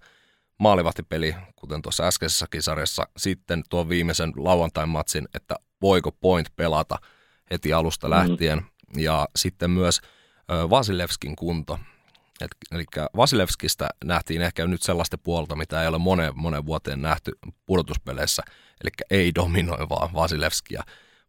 Maalivahtipeli, 0.59 1.35
kuten 1.57 1.83
tuossa 1.83 2.07
äskeisessäkin 2.07 2.63
sarjassa, 2.63 3.09
sitten 3.17 3.63
tuon 3.71 3.89
viimeisen 3.89 4.33
lauantain 4.37 4.89
matsin, 4.89 5.29
että 5.35 5.57
voiko 5.83 6.13
point 6.13 6.49
pelata 6.57 6.99
heti 7.51 7.73
alusta 7.73 8.09
mm-hmm. 8.09 8.31
lähtien, 8.31 8.59
mm. 8.59 9.03
ja 9.03 9.29
sitten 9.37 9.71
myös 9.71 10.01
Vasilevskin 10.71 11.37
kunto. 11.37 11.79
Et, 12.41 12.51
eli 12.73 12.85
Vasilevskistä 13.17 13.89
nähtiin 14.05 14.43
ehkä 14.43 14.67
nyt 14.67 14.83
sellaista 14.83 15.19
puolta, 15.19 15.57
mitä 15.57 15.83
ei 15.83 15.89
ole 15.89 15.99
monen, 15.99 16.33
monen 16.35 16.67
vuoteen 16.67 17.03
nähty 17.03 17.33
pudotuspeleissä, 17.67 18.43
eli 18.85 18.91
ei 19.11 19.35
dominoi 19.35 19.89
vaan 19.89 20.15
Vasilevskia, 20.15 20.83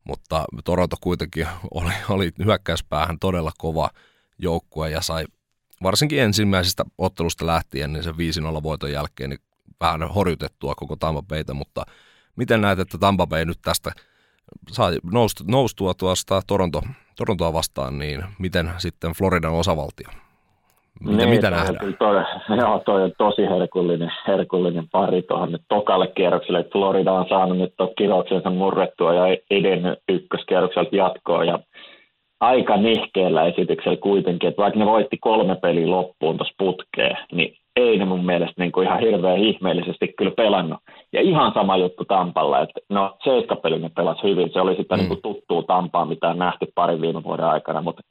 mutta 0.03 0.45
Toronto 0.63 0.95
kuitenkin 1.01 1.47
oli, 1.71 1.93
oli 2.09 2.31
hyökkäyspäähän 2.45 3.19
todella 3.19 3.51
kova 3.57 3.89
joukkue 4.37 4.89
ja 4.89 5.01
sai 5.01 5.25
varsinkin 5.83 6.21
ensimmäisestä 6.21 6.83
ottelusta 6.97 7.45
lähtien, 7.45 7.93
niin 7.93 8.03
sen 8.03 8.13
5-0 8.13 8.63
voiton 8.63 8.91
jälkeen 8.91 9.29
niin 9.29 9.39
vähän 9.81 10.09
horjutettua 10.09 10.75
koko 10.75 10.95
Tampa 10.95 11.21
Bayta, 11.21 11.53
mutta 11.53 11.85
miten 12.35 12.61
näet, 12.61 12.79
että 12.79 12.97
Tampa 12.97 13.27
Bay 13.27 13.45
nyt 13.45 13.59
tästä 13.61 13.91
sai 14.71 14.99
noustua 15.43 15.93
tuosta 15.93 16.41
Toronto, 16.47 16.81
Torontoa 17.15 17.53
vastaan, 17.53 17.97
niin 17.97 18.23
miten 18.39 18.73
sitten 18.77 19.11
Floridan 19.11 19.53
osavaltio? 19.53 20.07
Mitä, 20.99 21.17
niin, 21.17 21.29
mitä 21.29 21.49
nähdään? 21.49 21.95
Toi, 21.99 22.15
joo, 22.61 22.81
toi 22.85 23.03
on 23.03 23.11
tosi 23.17 23.41
herkullinen, 23.41 24.11
herkullinen 24.27 24.85
pari 24.91 25.21
tuohon 25.21 25.51
nyt 25.51 25.61
tokalle 25.69 26.07
kierrokselle. 26.07 26.65
Florida 26.71 27.11
on 27.11 27.25
saanut 27.29 27.57
nyt 27.57 27.73
tuon 27.77 27.89
kiroksensa 27.97 28.49
murrettua 28.49 29.13
ja 29.13 29.37
edennyt 29.51 29.99
ykköskierrokselta 30.09 30.95
jatkoon. 30.95 31.47
Ja 31.47 31.59
aika 32.39 32.77
nihkeellä 32.77 33.45
esityksellä 33.45 33.97
kuitenkin, 33.97 34.49
että 34.49 34.61
vaikka 34.61 34.79
ne 34.79 34.85
voitti 34.85 35.17
kolme 35.17 35.55
peliä 35.55 35.89
loppuun 35.89 36.37
tuossa 36.37 36.55
putkeen, 36.57 37.17
niin 37.31 37.55
ei 37.75 37.97
ne 37.97 38.05
mun 38.05 38.25
mielestä 38.25 38.53
niin 38.57 38.71
kuin 38.71 38.87
ihan 38.87 38.99
hirveän 38.99 39.37
ihmeellisesti 39.37 40.13
kyllä 40.17 40.31
pelannut. 40.31 40.79
Ja 41.13 41.21
ihan 41.21 41.51
sama 41.53 41.77
juttu 41.77 42.05
Tampalla, 42.05 42.61
että 42.61 42.79
no 42.89 43.17
seiskapeli 43.23 43.79
ne 43.79 43.89
pelasi 43.95 44.23
hyvin, 44.23 44.49
se 44.53 44.61
oli 44.61 44.75
sitä 44.75 44.95
mm. 44.95 44.99
niin 44.99 45.07
kuin 45.07 45.21
tuttuu 45.21 45.63
Tampaa, 45.63 46.05
mitä 46.05 46.29
on 46.29 46.37
nähty 46.37 46.65
parin 46.75 47.01
viime 47.01 47.23
vuoden 47.23 47.45
aikana, 47.45 47.81
mutta 47.81 48.01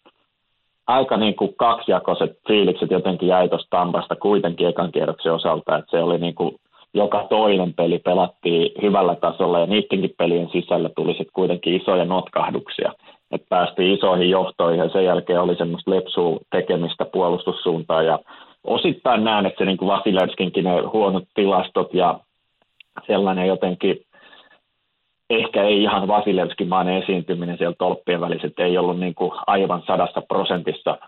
aika 0.87 1.17
niin 1.17 1.37
kuin 1.37 1.55
kaksijakoiset 1.57 2.39
fiilikset 2.49 2.91
jotenkin 2.91 3.29
jäi 3.29 3.49
tuosta 3.49 3.77
Tampasta 3.77 4.17
kuitenkin 4.17 4.69
ekan 4.69 4.93
kierroksen 4.93 5.33
osalta, 5.33 5.77
että 5.77 5.91
se 5.91 6.03
oli 6.03 6.19
niin 6.19 6.35
kuin 6.35 6.55
joka 6.95 7.27
toinen 7.29 7.75
peli 7.75 7.99
pelattiin 7.99 8.73
hyvällä 8.83 9.15
tasolla 9.15 9.59
ja 9.59 9.67
niidenkin 9.67 10.15
pelien 10.19 10.49
sisällä 10.53 10.89
tuli 10.89 11.11
sitten 11.11 11.33
kuitenkin 11.33 11.77
isoja 11.77 12.05
notkahduksia. 12.05 12.93
Että 13.31 13.47
päästiin 13.49 13.95
isoihin 13.95 14.31
johtoihin 14.31 14.79
ja 14.79 14.89
sen 14.89 15.05
jälkeen 15.05 15.41
oli 15.41 15.57
semmoista 15.57 15.91
lepsua 15.91 16.39
tekemistä 16.51 17.05
puolustussuuntaan 17.05 18.07
ja 18.07 18.19
osittain 18.65 19.25
näen, 19.25 19.47
että 19.47 19.59
se 19.59 19.65
niin 19.65 19.77
kuin 19.77 19.91
ne 20.63 20.81
huonot 20.93 21.25
tilastot 21.35 21.95
ja 21.95 22.21
sellainen 23.07 23.49
jotenkin 23.49 24.05
ehkä 25.31 25.63
ei 25.63 25.83
ihan 25.83 26.09
Vasilevskin 26.09 26.69
maan 26.69 26.89
esiintyminen 26.89 27.59
siellä 27.59 27.77
tolppien 27.79 28.21
välissä, 28.21 28.47
että 28.47 28.65
ei 28.65 28.79
ollut 28.79 29.01
niin 29.01 29.15
kuin 29.15 29.31
aivan 29.47 29.83
sadassa 29.87 30.23
prosentissa 30.29 30.99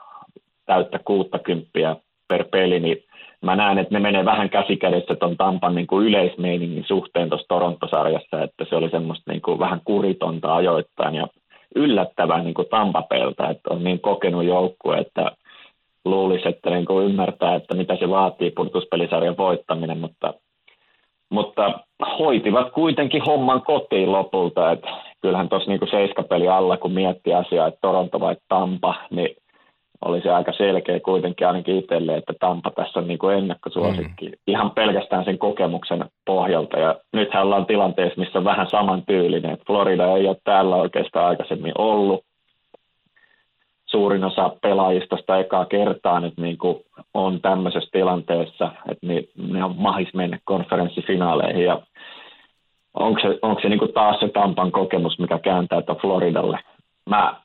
täyttä 0.67 0.99
kuuttakymppiä 1.05 1.97
per 2.29 2.45
peli, 2.53 2.81
niin 2.81 3.05
mä 3.43 3.57
näen, 3.57 3.79
että 3.79 3.95
ne 3.95 4.01
menee 4.01 4.25
vähän 4.25 4.51
käsikädessä 4.51 5.15
tuon 5.15 5.37
Tampan 5.37 5.75
niin 5.75 5.87
kuin 5.87 6.07
yleismeiningin 6.07 6.85
suhteen 6.89 7.29
tuossa 7.29 7.49
Torontosarjassa, 7.49 8.43
että 8.43 8.65
se 8.69 8.77
oli 8.77 8.91
semmoista 8.91 9.33
niin 9.33 9.43
kuin 9.43 9.59
vähän 9.59 9.81
kuritonta 9.85 10.55
ajoittain 10.55 11.15
ja 11.15 11.27
yllättävän 11.75 12.45
niin 12.45 12.55
kuin 12.55 12.69
Tampapelta, 12.69 13.51
että 13.51 13.71
on 13.71 13.85
niin 13.85 14.01
kokenut 14.01 14.45
joukkue, 14.45 14.99
että 14.99 15.33
luulisi, 16.05 16.49
että 16.49 16.71
niin 16.71 16.85
kuin 16.85 17.07
ymmärtää, 17.07 17.55
että 17.55 17.75
mitä 17.75 17.97
se 17.97 18.09
vaatii 18.09 18.51
pudotuspelisarjan 18.51 19.37
voittaminen, 19.37 19.99
mutta, 19.99 20.35
mutta 21.31 21.81
hoitivat 22.19 22.73
kuitenkin 22.73 23.23
homman 23.27 23.63
kotiin 23.63 24.13
lopulta. 24.13 24.73
Että 24.73 24.89
kyllähän 25.23 25.49
tuossa 25.49 25.71
niin 25.71 25.91
seiskapeli 25.91 26.49
alla, 26.49 26.77
kun 26.77 26.93
miettii 26.93 27.35
asiaa, 27.35 27.67
että 27.67 27.79
Toronto 27.83 28.21
vai 28.21 28.37
Tampa, 28.49 28.95
niin 29.11 29.37
oli 30.05 30.21
se 30.21 30.31
aika 30.31 30.53
selkeä 30.53 31.01
kuitenkin 31.01 31.47
ainakin 31.47 31.77
itselle, 31.77 32.17
että 32.17 32.33
Tampa 32.41 32.71
tässä 32.71 33.01
on 33.01 33.09
niin 33.09 33.19
kuin 33.19 33.37
ennakkosuosikki 33.37 34.27
mm. 34.29 34.35
ihan 34.47 34.71
pelkästään 34.71 35.25
sen 35.25 35.39
kokemuksen 35.39 36.05
pohjalta. 36.27 36.79
Ja 36.79 36.97
nythän 37.13 37.43
ollaan 37.43 37.67
tilanteessa, 37.67 38.21
missä 38.21 38.39
on 38.39 38.45
vähän 38.45 38.71
samantyylinen, 38.71 39.51
että 39.51 39.65
Florida 39.67 40.17
ei 40.17 40.29
ole 40.29 40.37
täällä 40.45 40.77
oikeastaan 40.77 41.27
aikaisemmin 41.27 41.73
ollut 41.79 42.26
suurin 43.87 44.25
osa 44.25 44.51
pelaajista 44.63 45.17
sitä 45.17 45.39
ekaa 45.39 45.65
kertaa 45.65 46.21
nyt 46.21 46.37
niin 46.37 46.59
kuin 46.59 46.77
on 47.15 47.41
tämmöisessä 47.41 47.91
tilanteessa, 47.93 48.73
että 48.89 49.07
ne, 49.07 49.25
ne 49.37 49.65
on 49.65 49.75
mahis 49.77 50.15
mennä 50.15 50.39
konferenssifinaaleihin 50.45 51.65
ja 51.65 51.83
onko 52.95 53.21
se, 53.21 53.39
onko 53.43 53.61
se 53.61 53.69
niin 53.69 53.79
kuin 53.79 53.93
taas 53.93 54.21
se 54.21 54.29
Tampan 54.29 54.73
kokemus, 54.73 55.19
mikä 55.19 55.39
kääntää 55.39 55.83
tuon 55.83 55.99
Floridalle. 55.99 56.59
Mä 57.11 57.41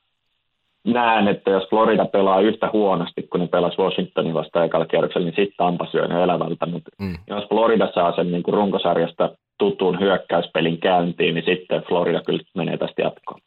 näen, 0.83 1.27
että 1.27 1.51
jos 1.51 1.69
Florida 1.69 2.05
pelaa 2.05 2.41
yhtä 2.41 2.69
huonosti 2.73 3.23
kuin 3.23 3.39
ne 3.39 3.47
pelasi 3.47 3.77
Washingtonin 3.77 4.33
vasta 4.33 4.63
ekalla 4.63 4.85
kierroksella, 4.85 5.25
niin 5.25 5.35
sitten 5.35 5.57
Tampa 5.57 5.87
syö 5.91 6.07
ne 6.07 6.23
elävältä. 6.23 6.65
Mutta 6.65 6.91
mm. 6.99 7.17
jos 7.27 7.43
Florida 7.49 7.91
saa 7.93 8.15
sen 8.15 8.31
niin 8.31 8.43
kuin 8.43 8.53
runkosarjasta 8.53 9.29
tutun 9.57 9.99
hyökkäyspelin 9.99 10.77
käyntiin, 10.77 11.35
niin 11.35 11.45
sitten 11.45 11.83
Florida 11.83 12.21
kyllä 12.21 12.43
menee 12.55 12.77
tästä 12.77 13.01
jatkoon 13.01 13.41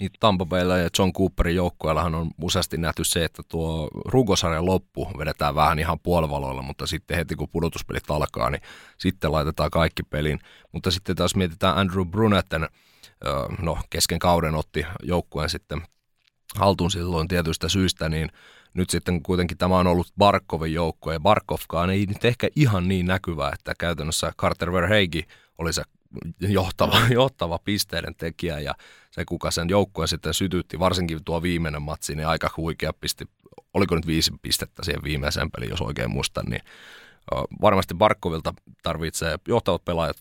niin 0.00 0.10
Tampa 0.20 0.46
Baylla 0.46 0.78
ja 0.78 0.88
John 0.98 1.12
Cooperin 1.12 1.56
joukkueellahan 1.56 2.14
on 2.14 2.30
useasti 2.42 2.76
nähty 2.76 3.04
se, 3.04 3.24
että 3.24 3.42
tuo 3.48 3.88
runkosarjan 4.04 4.66
loppu 4.66 5.10
vedetään 5.18 5.54
vähän 5.54 5.78
ihan 5.78 6.00
puolivaloilla, 6.00 6.62
mutta 6.62 6.86
sitten 6.86 7.16
heti 7.16 7.34
kun 7.36 7.48
pudotuspelit 7.48 8.10
alkaa, 8.10 8.50
niin 8.50 8.62
sitten 8.98 9.32
laitetaan 9.32 9.70
kaikki 9.70 10.02
pelin. 10.02 10.38
Mutta 10.72 10.90
sitten 10.90 11.16
taas 11.16 11.34
mietitään 11.34 11.78
Andrew 11.78 12.06
Brunetten, 12.06 12.68
no 13.62 13.78
kesken 13.90 14.18
kauden 14.18 14.54
otti 14.54 14.86
joukkueen 15.02 15.50
sitten 15.50 15.82
haltuun 16.54 16.90
silloin 16.90 17.28
tietyistä 17.28 17.68
syistä, 17.68 18.08
niin 18.08 18.30
nyt 18.74 18.90
sitten 18.90 19.22
kuitenkin 19.22 19.58
tämä 19.58 19.78
on 19.78 19.86
ollut 19.86 20.12
Barkovin 20.18 20.74
joukkue, 20.74 21.12
ja 21.12 21.20
Barkovkaan 21.20 21.90
ei 21.90 22.06
nyt 22.06 22.24
ehkä 22.24 22.48
ihan 22.56 22.88
niin 22.88 23.06
näkyvä, 23.06 23.50
että 23.54 23.74
käytännössä 23.78 24.32
Carter 24.38 24.72
Verheigi 24.72 25.26
oli 25.58 25.72
se 25.72 25.82
johtava, 26.40 27.00
johtava 27.10 27.58
pisteiden 27.58 28.14
tekijä 28.14 28.60
ja 28.60 28.74
se, 29.18 29.24
kuka 29.24 29.50
sen 29.50 29.68
joukkueen 29.68 30.08
sitten 30.08 30.34
sytytti, 30.34 30.78
varsinkin 30.78 31.24
tuo 31.24 31.42
viimeinen 31.42 31.82
matsi, 31.82 32.14
niin 32.14 32.26
aika 32.26 32.50
huikea 32.56 32.92
pisti, 32.92 33.24
oliko 33.74 33.94
nyt 33.94 34.06
viisi 34.06 34.32
pistettä 34.42 34.84
siihen 34.84 35.02
viimeiseen 35.02 35.50
peliin, 35.50 35.70
jos 35.70 35.80
oikein 35.80 36.10
muistan, 36.10 36.44
niin 36.46 36.62
varmasti 37.60 37.94
Barkovilta 37.94 38.54
tarvitsee 38.82 39.38
johtavat 39.48 39.84
pelaajat 39.84 40.16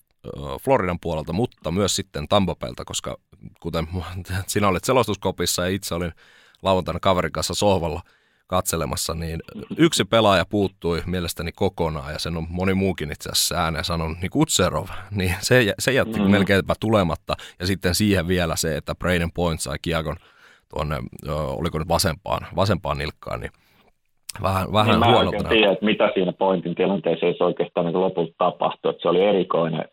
Floridan 0.62 1.00
puolelta, 1.00 1.34
mutta 1.34 1.72
myös 1.72 1.96
sitten 1.96 2.28
Tampapelta, 2.28 2.86
koska 2.86 3.18
kuten 3.60 3.88
sinä 4.48 4.68
olit 4.68 4.84
selostuskopissa 4.84 5.62
ja 5.62 5.76
itse 5.76 5.96
olin 5.96 6.12
lauantaina 6.62 7.00
kaverin 7.00 7.32
kanssa 7.32 7.54
sohvalla– 7.54 8.02
katselemassa, 8.48 9.14
niin 9.14 9.40
yksi 9.78 10.06
pelaaja 10.06 10.46
puuttui 10.50 11.02
mielestäni 11.06 11.52
kokonaan, 11.52 12.14
ja 12.14 12.20
sen 12.20 12.38
on 12.38 12.48
moni 12.50 12.74
muukin 12.74 13.12
itse 13.12 13.30
asiassa 13.30 13.56
ääneen 13.56 13.84
sanonut, 13.84 14.18
niin 14.22 14.32
Kutserov, 14.32 14.88
niin 15.12 15.36
se, 15.40 15.74
se 15.80 15.92
jätti 15.92 16.20
mm. 16.20 16.32
melkeinpä 16.32 16.74
tulematta, 16.80 17.34
ja 17.60 17.68
sitten 17.68 17.96
siihen 17.96 18.28
vielä 18.28 18.56
se, 18.56 18.78
että 18.78 18.96
Braden 18.96 19.32
Point 19.32 19.62
sai 19.62 19.78
kiekon 19.82 20.16
tuonne, 20.70 20.96
oliko 21.58 21.80
nyt 21.80 21.88
vasempaan, 21.88 22.48
vasempaan 22.56 22.98
nilkkaan, 22.98 23.40
niin 23.40 23.52
Vähän, 24.42 24.74
vähän 24.74 25.00
niin. 25.00 25.44
Mä 25.44 25.50
tiedä, 25.50 25.72
että 25.72 25.86
mitä 25.86 26.12
siinä 26.14 26.34
pointin 26.34 26.76
tilanteessa 26.76 27.46
oikeastaan 27.46 27.86
niin 27.86 28.02
lopulta 28.02 28.34
tapahtui. 28.38 28.90
Että 28.90 29.02
se 29.02 29.10
oli 29.10 29.24
erikoinen 29.24 29.86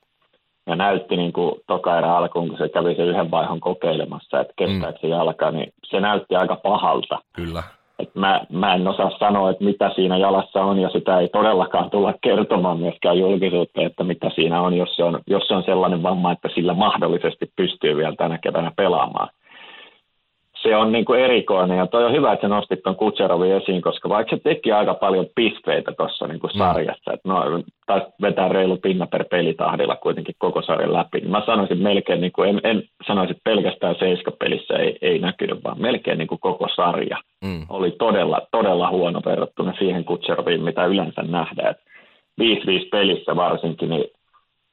ja 0.66 0.76
näytti 0.76 1.16
niin 1.16 1.32
kuin 1.32 1.60
toka 1.66 1.98
erä 1.98 2.16
alkuun, 2.16 2.48
kun 2.48 2.58
se 2.58 2.68
kävi 2.68 2.94
sen 2.94 3.06
yhden 3.06 3.30
vaihon 3.30 3.60
kokeilemassa, 3.60 4.40
että 4.40 4.52
kestääkö 4.56 4.98
mm. 4.98 5.00
se 5.00 5.08
jalka, 5.08 5.50
niin 5.50 5.72
se 5.84 6.00
näytti 6.00 6.34
aika 6.34 6.56
pahalta. 6.56 7.18
Kyllä. 7.32 7.62
Et 7.98 8.14
mä, 8.14 8.40
mä 8.52 8.74
en 8.74 8.88
osaa 8.88 9.18
sanoa, 9.18 9.50
että 9.50 9.64
mitä 9.64 9.90
siinä 9.94 10.16
jalassa 10.16 10.64
on, 10.64 10.78
ja 10.78 10.88
sitä 10.88 11.18
ei 11.18 11.28
todellakaan 11.28 11.90
tulla 11.90 12.14
kertomaan 12.22 12.78
myöskään 12.78 13.18
julkisuutta, 13.18 13.82
että 13.82 14.04
mitä 14.04 14.30
siinä 14.34 14.60
on, 14.60 14.74
jos 14.74 14.96
se 14.96 15.04
on, 15.04 15.20
jos 15.26 15.48
se 15.48 15.54
on 15.54 15.62
sellainen 15.62 16.02
vamma, 16.02 16.32
että 16.32 16.48
sillä 16.54 16.74
mahdollisesti 16.74 17.50
pystyy 17.56 17.96
vielä 17.96 18.16
tänä 18.16 18.38
keväänä 18.38 18.72
pelaamaan 18.76 19.28
se 20.64 20.76
on 20.76 20.92
niin 20.92 21.04
kuin 21.04 21.20
erikoinen 21.20 21.78
ja 21.78 21.86
toi 21.86 22.04
on 22.04 22.12
hyvä, 22.12 22.32
että 22.32 22.44
sä 22.44 22.48
nostit 22.48 22.82
tuon 22.82 22.96
Kutserovin 22.96 23.52
esiin, 23.52 23.82
koska 23.82 24.08
vaikka 24.08 24.36
se 24.36 24.42
teki 24.42 24.72
aika 24.72 24.94
paljon 24.94 25.26
pisteitä 25.34 25.92
tuossa 25.92 26.26
niin 26.26 26.40
mm. 26.42 26.58
sarjassa, 26.58 27.12
että 27.12 27.28
no, 27.28 27.62
taisi 27.86 28.06
vetää 28.22 28.48
reilu 28.48 28.76
pinna 28.76 29.06
per 29.06 29.24
pelitahdilla 29.30 29.96
kuitenkin 29.96 30.34
koko 30.38 30.62
sarjan 30.62 30.92
läpi, 30.92 31.20
niin 31.20 31.30
mä 31.30 31.42
sanoisin 31.46 31.78
melkein, 31.78 32.20
niin 32.20 32.32
kuin, 32.32 32.48
en, 32.48 32.60
en 32.64 32.82
sanoisi, 33.06 33.30
että 33.30 33.40
pelkästään 33.44 33.94
seiskapelissä 33.98 34.74
ei, 34.74 34.98
ei 35.02 35.18
näkynyt, 35.18 35.64
vaan 35.64 35.80
melkein 35.80 36.18
niin 36.18 36.28
kuin 36.28 36.40
koko 36.40 36.66
sarja 36.74 37.18
mm. 37.44 37.66
oli 37.68 37.90
todella, 37.90 38.40
todella 38.50 38.90
huono 38.90 39.20
verrattuna 39.24 39.74
siihen 39.78 40.04
Kutseroviin, 40.04 40.62
mitä 40.62 40.84
yleensä 40.84 41.22
nähdään. 41.22 41.74
5-5 42.40 42.44
pelissä 42.90 43.36
varsinkin, 43.36 43.88
niin 43.88 44.04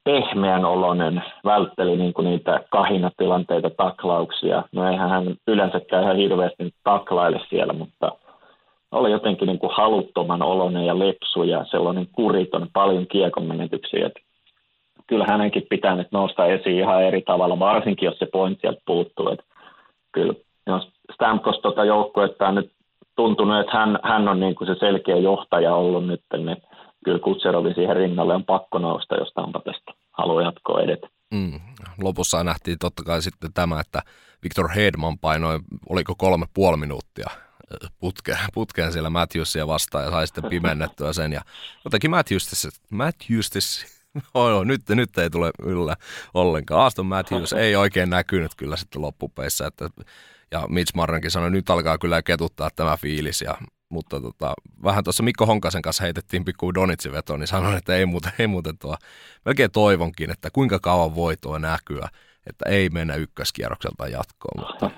pehmeän 0.04 0.66
oloinen, 0.66 1.24
vältteli 1.46 1.98
niin 1.98 2.14
kuin 2.14 2.26
niitä 2.26 2.60
kahinatilanteita, 2.70 3.70
taklauksia. 3.70 4.64
No 4.72 4.92
eihän 4.92 5.10
hän 5.10 5.36
yleensäkään 5.48 6.04
ihan 6.04 6.16
hirveästi 6.16 6.74
taklaile 6.84 7.42
siellä, 7.50 7.74
mutta 7.74 8.12
oli 8.92 9.12
jotenkin 9.12 9.48
niin 9.48 9.60
kuin 9.60 9.74
haluttoman 9.76 10.42
oloinen 10.42 10.86
ja 10.86 11.00
lepsu 11.00 11.44
ja 11.44 11.66
sellainen 11.66 12.08
kuriton, 12.12 12.68
paljon 12.74 13.08
kiekon 13.08 13.46
menetyksiä. 13.46 14.10
Kyllä 15.08 15.26
hänenkin 15.30 15.68
pitää 15.70 15.96
nyt 15.96 16.12
nousta 16.12 16.46
esiin 16.46 16.80
ihan 16.80 17.04
eri 17.04 17.22
tavalla, 17.22 17.60
varsinkin 17.60 18.06
jos 18.06 18.20
se 18.20 18.26
pointti 18.26 18.62
sieltä 18.62 18.82
puuttuu. 18.86 19.30
Että 19.30 19.46
kyllä 20.12 20.34
jos 20.68 20.90
Stamkos 21.14 21.60
tuota 21.60 21.86
joukkuetta 21.86 22.48
on 22.48 22.56
nyt 22.56 22.72
tuntunut, 23.16 23.60
että 23.60 23.78
hän, 23.78 24.00
hän 24.04 24.28
on 24.28 24.40
niin 24.40 24.56
kuin 24.56 24.68
se 24.68 24.76
selkeä 24.80 25.16
johtaja 25.16 25.76
ollut 25.76 26.08
nyt, 26.08 26.22
niin 26.38 26.58
kyllä 27.06 27.20
Kutserovi 27.20 27.74
siihen 27.74 27.96
rinnalle 27.96 28.36
on 28.36 28.46
pakko 28.46 28.80
nousta, 28.80 29.16
jos 29.16 29.34
Tampa 29.34 29.62
tästä 29.66 29.94
haluaa 30.12 30.44
jatkoa 30.44 30.82
edetä. 30.82 31.08
Mm. 31.34 31.60
Lopussa 32.02 32.44
nähtiin 32.44 32.78
totta 32.80 33.04
kai 33.04 33.22
sitten 33.22 33.54
tämä, 33.54 33.80
että 33.80 34.02
Victor 34.44 34.70
Hedman 34.70 35.20
painoi, 35.20 35.60
oliko 35.90 36.16
kolme 36.18 36.46
puoli 36.54 36.78
minuuttia 36.78 37.30
putkeen, 38.00 38.38
putkeen 38.54 38.92
siellä 38.92 39.10
Matthewsia 39.10 39.68
vastaan 39.68 40.06
ja 40.06 40.12
sai 40.12 40.28
sitten 40.28 40.50
pimennettyä 40.50 41.14
sen. 41.14 41.34
Ja 41.34 41.42
jotenkin 41.86 42.12
Matthews, 42.12 42.68
Matthews 42.92 43.52
oh, 44.34 44.46
oh, 44.46 44.66
nyt, 44.66 44.82
nyt 44.90 45.18
ei 45.18 45.30
tule 45.30 45.52
yllä 45.64 45.96
ollenkaan. 46.34 46.86
Aston 46.86 47.06
Matthews 47.06 47.54
ei 47.54 47.76
oikein 47.76 48.10
näkynyt 48.10 48.56
kyllä 48.58 48.76
sitten 48.76 49.02
loppupeissä. 49.02 49.68
Että, 49.68 49.90
ja 50.52 50.66
Mitch 50.70 50.96
Marrankin 50.96 51.32
sanoi, 51.32 51.48
että 51.48 51.56
nyt 51.56 51.70
alkaa 51.70 51.98
kyllä 51.98 52.22
ketuttaa 52.22 52.70
tämä 52.76 52.98
fiilis. 52.98 53.42
Ja 53.42 53.58
mutta 53.92 54.22
tota, 54.22 54.54
vähän 54.84 55.04
tuossa 55.04 55.24
Mikko 55.24 55.46
Honkasen 55.46 55.82
kanssa 55.82 56.04
heitettiin 56.04 56.46
pikku 56.46 56.74
Donitsin 56.74 57.12
veto, 57.12 57.38
niin 57.38 57.48
sanoin, 57.48 57.78
että 57.78 57.96
ei 57.96 58.06
muuten, 58.06 58.32
ei 58.40 58.48
muuten 58.48 58.78
tuo, 58.78 58.96
melkein 59.46 59.72
toivonkin, 59.72 60.32
että 60.32 60.50
kuinka 60.54 60.80
kauan 60.80 61.16
voi 61.16 61.36
tuo 61.42 61.58
näkyä, 61.58 62.08
että 62.48 62.70
ei 62.70 62.90
mennä 62.90 63.16
ykköskierrokselta 63.16 64.08
jatkoon, 64.08 64.68
mutta 64.68 64.92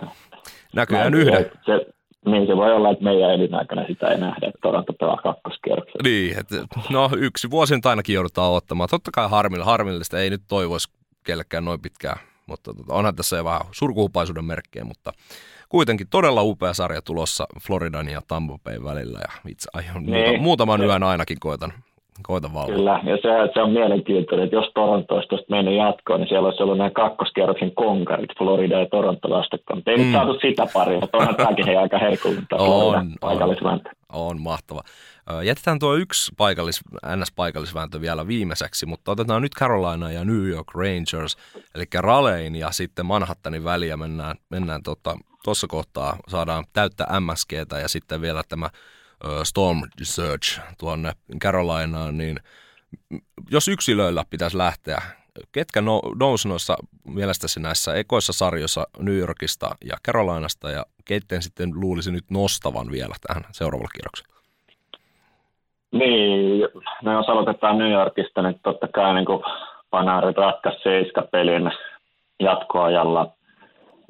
näköjään 0.75 1.13
yhden. 1.13 1.51
Se, 1.65 1.85
niin 2.25 2.47
se 2.47 2.55
voi 2.55 2.73
olla, 2.73 2.91
että 2.91 3.03
meidän 3.03 3.31
elinaikana 3.31 3.87
sitä 3.87 4.07
ei 4.07 4.17
nähdä, 4.17 4.47
että 4.47 4.59
Toronto 4.61 4.93
pelaa 4.93 5.17
kakkoskierroksella. 5.17 6.03
Niin, 6.03 6.39
että, 6.39 6.55
no 6.89 7.09
yksi 7.17 7.51
vuosi 7.51 7.75
nyt 7.75 7.85
ainakin 7.85 8.15
joudutaan 8.15 8.51
ottamaan. 8.51 8.89
Totta 8.89 9.11
kai 9.13 9.29
harmilla, 9.29 9.65
harmillista, 9.65 10.19
ei 10.19 10.29
nyt 10.29 10.41
toivoisi 10.47 10.89
kellekään 11.23 11.65
noin 11.65 11.81
pitkään, 11.81 12.19
mutta 12.47 12.73
tota, 12.73 12.93
onhan 12.93 13.15
tässä 13.15 13.37
jo 13.37 13.43
vähän 13.43 13.61
surkuhupaisuuden 13.71 14.45
merkkejä, 14.45 14.85
mutta 14.85 15.13
kuitenkin 15.73 16.07
todella 16.09 16.43
upea 16.43 16.73
sarja 16.73 17.01
tulossa 17.01 17.47
Floridan 17.67 18.09
ja 18.09 18.21
Tampa 18.27 18.57
Bay 18.63 18.83
välillä 18.83 19.19
ja 19.21 19.49
itse 19.49 19.69
aion 19.73 20.05
niin. 20.05 20.25
muuta, 20.25 20.41
muutaman 20.41 20.81
yön 20.81 21.03
ainakin 21.03 21.37
koitan, 21.39 21.73
koitan 22.23 22.53
valvoa. 22.53 22.75
Kyllä, 22.75 23.01
ja 23.03 23.17
se, 23.17 23.53
se 23.53 23.61
on 23.61 23.71
mielenkiintoinen, 23.71 24.43
että 24.43 24.55
jos 24.55 24.71
Toronto 24.75 25.15
olisi 25.15 25.29
tuosta 25.29 25.45
mennyt 25.49 25.75
jatkoon, 25.75 26.19
niin 26.19 26.27
siellä 26.27 26.47
olisi 26.47 26.63
ollut 26.63 26.77
nämä 26.77 26.89
kakkoskierroksen 26.89 27.71
konkarit, 27.75 28.37
Florida 28.37 28.79
ja 28.79 28.85
Toronto 28.85 29.29
vastakkain. 29.29 29.83
Ei 29.87 29.97
mm. 29.97 30.03
nyt 30.03 30.11
saatu 30.11 30.39
sitä 30.41 30.67
paria, 30.73 30.99
mutta 30.99 31.17
onhan 31.17 31.35
tämäkin 31.35 31.79
aika 31.79 31.97
herkullista 31.97 32.55
on. 32.85 33.11
On, 33.21 33.81
on 34.09 34.41
mahtava. 34.41 34.81
Jätetään 35.43 35.79
tuo 35.79 35.95
yksi 35.95 36.31
paikallis, 36.37 36.81
NS-paikallisvääntö 37.05 38.01
vielä 38.01 38.27
viimeiseksi, 38.27 38.85
mutta 38.85 39.11
otetaan 39.11 39.41
nyt 39.41 39.55
Carolina 39.55 40.11
ja 40.11 40.25
New 40.25 40.47
York 40.47 40.75
Rangers, 40.75 41.37
eli 41.75 41.85
Ralein 41.99 42.55
ja 42.55 42.71
sitten 42.71 43.05
Manhattanin 43.05 43.63
väliä 43.63 43.97
mennään, 43.97 44.35
mennään 44.49 44.83
tota, 44.83 45.17
tuossa 45.43 45.67
kohtaa 45.67 46.17
saadaan 46.27 46.65
täyttä 46.73 47.05
MSGtä 47.19 47.79
ja 47.79 47.87
sitten 47.87 48.21
vielä 48.21 48.41
tämä 48.49 48.69
Storm 49.43 49.81
Search 50.03 50.59
tuonne 50.79 51.11
Carolinaan, 51.41 52.17
niin 52.17 52.39
jos 53.51 53.67
yksilöillä 53.67 54.23
pitäisi 54.29 54.57
lähteä, 54.57 55.01
ketkä 55.51 55.81
nousi 56.15 56.47
noissa 56.47 56.77
mielestäsi 57.07 57.59
näissä 57.59 57.95
ekoissa 57.95 58.33
sarjoissa 58.33 58.87
New 58.99 59.17
Yorkista 59.17 59.75
ja 59.85 59.97
Carolinasta 60.07 60.71
ja 60.71 60.85
keitten 61.05 61.41
sitten 61.41 61.69
luulisi 61.75 62.11
nyt 62.11 62.25
nostavan 62.31 62.91
vielä 62.91 63.15
tähän 63.27 63.43
seuraavalle 63.51 63.89
kierrokselle? 63.95 64.33
Niin, 65.91 66.67
no 67.03 67.13
jos 67.13 67.29
aloitetaan 67.29 67.77
New 67.77 67.91
Yorkista, 67.91 68.41
niin 68.41 68.59
totta 68.63 68.87
kai 68.87 69.13
niin 69.13 69.25
Panarin 69.89 70.35
ratkaisi 70.35 70.83
seiskapelin 70.83 71.71
jatkoajalla 72.39 73.31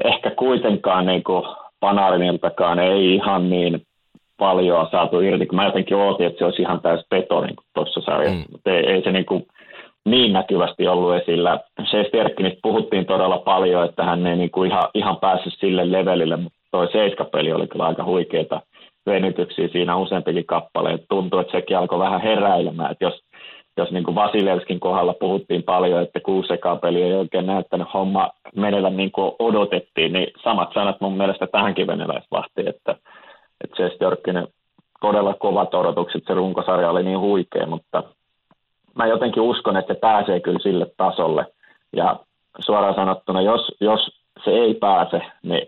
ehkä 0.06 0.32
kuitenkaan 0.32 1.06
niin 1.06 1.24
kuin 1.24 1.44
Panariniltakaan 1.80 2.80
ei 2.80 3.16
ihan 3.16 3.50
niin 3.50 3.82
paljon 4.38 4.88
saatu 4.92 5.20
irti, 5.20 5.46
kun 5.46 5.56
mä 5.56 5.66
jotenkin 5.66 5.98
ootin, 5.98 6.28
että 6.28 6.38
se 6.38 6.46
olisi 6.46 6.62
ihan 6.62 6.82
täys 6.82 7.06
peto 7.10 7.42
niin 7.42 7.56
tuossa 7.74 8.02
sarjassa, 8.02 8.38
mm. 8.38 8.52
mutta 8.52 8.72
ei, 8.72 8.86
ei 8.86 9.04
se 9.04 9.12
niin, 9.12 9.26
kuin 9.26 9.46
niin 10.06 10.34
näkyvästi 10.34 10.88
ollut 10.88 11.16
esillä. 11.16 11.60
Sterkkinistä 12.08 12.60
puhuttiin 12.64 13.06
todella 13.06 13.38
paljon, 13.38 13.86
että 13.86 14.04
hän 14.04 14.28
ei 14.28 14.36
niin 14.36 14.52
kuin 14.52 14.72
ihan, 14.72 14.84
ihan 14.94 15.18
päässyt 15.18 15.54
sille 15.60 15.92
levelille, 15.92 16.38
mutta 16.38 16.60
toi 16.72 16.92
seiskapeli 16.92 17.54
oli 17.54 17.68
kyllä 17.68 17.86
aika 17.86 18.04
huikeita 18.04 18.62
venytyksiä 19.06 19.68
siinä 19.68 19.98
useampikin 19.98 20.46
kappale. 20.46 21.00
Tuntuu, 21.10 21.40
että 21.40 21.52
sekin 21.52 21.78
alkoi 21.78 22.00
vähän 22.00 22.22
heräilemään, 22.22 22.92
että 22.92 23.06
jos 23.06 23.22
jos 23.78 23.92
niin 23.92 24.04
kuin 24.04 24.16
Vasilevskin 24.16 24.80
kohdalla 24.80 25.14
puhuttiin 25.14 25.64
paljon, 25.64 26.02
että 26.02 26.20
peli 26.82 27.04
ei 27.04 27.14
oikein 27.14 27.46
näyttänyt 27.46 27.88
homma 27.94 28.30
menevä 28.56 28.90
niin 28.90 29.12
kuin 29.12 29.32
odotettiin, 29.40 30.14
niin 30.14 30.28
samat 30.44 30.70
sanat 30.74 31.02
mun 31.02 31.18
mielestä 31.18 31.48
tähänkin 31.48 31.88
venäläisvahtiin, 31.88 32.68
että, 32.68 32.96
että 33.64 33.76
Chester 33.76 34.08
Jorkkinen 34.08 34.48
todella 35.02 35.34
kovat 35.34 35.74
odotukset, 35.74 36.24
se 36.28 36.34
runkosarja 36.34 36.90
oli 36.90 37.04
niin 37.04 37.20
huikea, 37.20 37.68
mutta 37.68 38.04
mä 38.96 39.08
jotenkin 39.08 39.44
uskon, 39.44 39.78
että 39.78 39.94
se 39.94 40.00
pääsee 40.00 40.40
kyllä 40.40 40.60
sille 40.60 40.88
tasolle. 40.98 41.46
Ja 41.96 42.20
suoraan 42.60 42.96
sanottuna, 42.96 43.42
jos, 43.42 43.76
jos 43.80 44.00
se 44.44 44.52
ei 44.52 44.74
pääse, 44.74 45.22
niin 45.44 45.68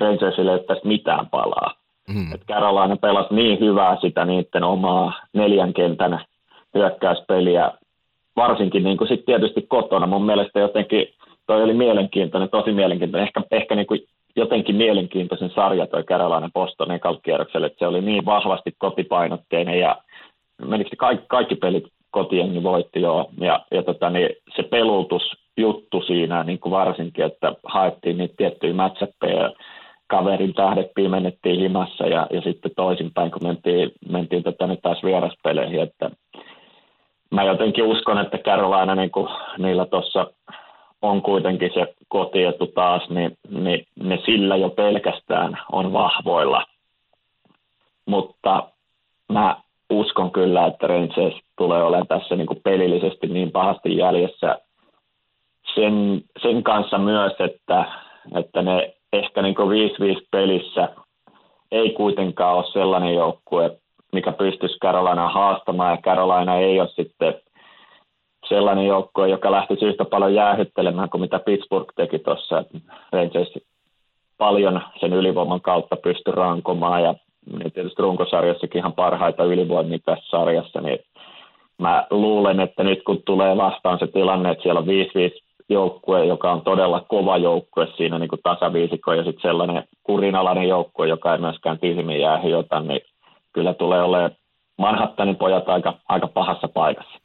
Rangersille 0.00 0.52
ei 0.52 0.58
tästä 0.58 0.88
mitään 0.88 1.28
palaa. 1.28 1.74
Mm. 2.08 2.32
Että 2.34 2.54
Carolina 2.54 2.96
pelasi 2.96 3.34
niin 3.34 3.60
hyvää 3.60 3.96
sitä 4.00 4.24
niiden 4.24 4.64
omaa 4.64 5.12
neljän 5.32 5.74
kentän 5.74 6.24
hyökkäyspeliä, 6.74 7.70
varsinkin 8.36 8.84
niin 8.84 8.96
kuin 8.96 9.08
sit 9.08 9.24
tietysti 9.24 9.62
kotona. 9.68 10.06
Mun 10.06 10.26
mielestä 10.26 10.60
jotenkin 10.60 11.06
toi 11.46 11.62
oli 11.62 11.74
mielenkiintoinen, 11.74 12.50
tosi 12.50 12.72
mielenkiintoinen, 12.72 13.26
ehkä, 13.26 13.42
ehkä 13.50 13.74
niin 13.74 13.86
kuin 13.86 14.00
jotenkin 14.36 14.76
mielenkiintoisen 14.76 15.50
sarja 15.54 15.86
toi 15.86 16.02
Carolina 16.02 16.50
Boston 16.54 16.90
ekalkierrokselle, 16.90 17.66
että 17.66 17.78
se 17.78 17.86
oli 17.86 18.00
niin 18.00 18.24
vahvasti 18.24 18.74
kotipainotteinen 18.78 19.80
ja 19.80 19.96
menikö 20.66 20.90
kaikki, 20.98 21.26
kaikki 21.28 21.54
pelit 21.54 21.84
kotiengi 22.10 22.62
voitti 22.62 23.00
joo, 23.00 23.30
ja, 23.40 23.60
ja 23.70 23.82
tota, 23.82 24.10
niin 24.10 24.28
se 24.56 24.62
pelultusjuttu 24.62 26.02
siinä 26.06 26.44
niin 26.44 26.58
kuin 26.58 26.70
varsinkin, 26.70 27.24
että 27.24 27.52
haettiin 27.64 28.18
niitä 28.18 28.34
tiettyjä 28.36 28.74
matchappeja, 28.74 29.52
kaverin 30.06 30.54
tähdet 30.54 30.94
pimennettiin 30.94 31.60
himassa 31.60 32.06
ja, 32.06 32.26
ja 32.32 32.40
sitten 32.40 32.70
toisinpäin, 32.76 33.30
kun 33.30 33.42
mentiin, 33.42 33.92
mentiin 34.08 34.42
tota, 34.42 34.66
nyt 34.66 34.80
taas 34.82 35.02
vieraspeleihin, 35.04 35.82
että 35.82 36.10
mä 37.34 37.44
jotenkin 37.44 37.84
uskon, 37.84 38.18
että 38.18 38.38
Carolina 38.38 38.94
niin 38.94 39.10
kuin 39.10 39.28
niillä 39.58 39.86
tuossa 39.86 40.26
on 41.02 41.22
kuitenkin 41.22 41.70
se 41.74 41.94
kotietu 42.08 42.66
taas, 42.66 43.08
niin, 43.08 43.38
niin 43.50 43.86
ne 44.00 44.18
sillä 44.24 44.56
jo 44.56 44.68
pelkästään 44.70 45.58
on 45.72 45.92
vahvoilla. 45.92 46.64
Mutta 48.06 48.68
mä 49.32 49.56
uskon 49.90 50.30
kyllä, 50.30 50.66
että 50.66 50.86
Rangers 50.86 51.34
tulee 51.56 51.82
olemaan 51.82 52.06
tässä 52.06 52.36
niin 52.36 52.46
kuin 52.46 52.60
pelillisesti 52.64 53.26
niin 53.26 53.50
pahasti 53.52 53.96
jäljessä 53.96 54.58
sen, 55.74 56.22
sen 56.42 56.62
kanssa 56.62 56.98
myös, 56.98 57.32
että, 57.38 57.84
että 58.34 58.62
ne 58.62 58.94
ehkä 59.12 59.42
niin 59.42 59.54
kuin 59.54 59.90
5-5 60.18 60.26
pelissä 60.30 60.88
ei 61.72 61.90
kuitenkaan 61.90 62.56
ole 62.56 62.72
sellainen 62.72 63.14
joukkue, 63.14 63.78
mikä 64.14 64.32
pystyisi 64.32 64.78
Carolina 64.78 65.28
haastamaan, 65.28 65.90
ja 65.90 66.02
Carolina 66.02 66.56
ei 66.56 66.80
ole 66.80 66.88
sitten 66.88 67.34
sellainen 68.48 68.86
joukkue, 68.86 69.28
joka 69.28 69.50
lähti 69.50 69.74
yhtä 69.82 70.04
paljon 70.04 70.34
jäähyttelemään 70.34 71.10
kuin 71.10 71.20
mitä 71.20 71.38
Pittsburgh 71.38 71.92
teki 71.96 72.18
tuossa. 72.18 72.64
Rangers 73.12 73.58
paljon 74.38 74.80
sen 75.00 75.12
ylivoiman 75.12 75.60
kautta 75.60 75.96
pystyi 75.96 76.34
rankomaan, 76.34 77.02
ja 77.02 77.14
niin 77.58 77.72
tietysti 77.72 78.02
runkosarjassakin 78.02 78.78
ihan 78.78 78.92
parhaita 78.92 79.44
ylivoimia 79.44 79.98
tässä 80.04 80.30
sarjassa, 80.30 80.80
niin 80.80 80.98
mä 81.78 82.06
luulen, 82.10 82.60
että 82.60 82.84
nyt 82.84 83.02
kun 83.02 83.22
tulee 83.26 83.56
vastaan 83.56 83.98
se 83.98 84.06
tilanne, 84.06 84.50
että 84.50 84.62
siellä 84.62 84.80
on 84.80 84.86
5-5 84.86 84.88
joukkue, 85.68 86.24
joka 86.24 86.52
on 86.52 86.62
todella 86.62 87.04
kova 87.08 87.36
joukkue 87.36 87.88
siinä 87.96 88.18
niin 88.18 88.30
tasaviisikko 88.42 89.12
ja 89.12 89.24
sitten 89.24 89.42
sellainen 89.42 89.84
kurinalainen 90.02 90.68
joukkue, 90.68 91.08
joka 91.08 91.32
ei 91.32 91.38
myöskään 91.38 91.78
tyhmiä 91.78 92.16
jää 92.16 92.38
hiota, 92.38 92.80
niin 92.80 93.00
kyllä 93.54 93.74
tulee 93.74 94.02
olemaan 94.02 94.36
Manhattanin 94.78 95.36
pojat 95.36 95.68
aika, 95.68 96.00
aika 96.08 96.28
pahassa 96.28 96.68
paikassa. 96.68 97.20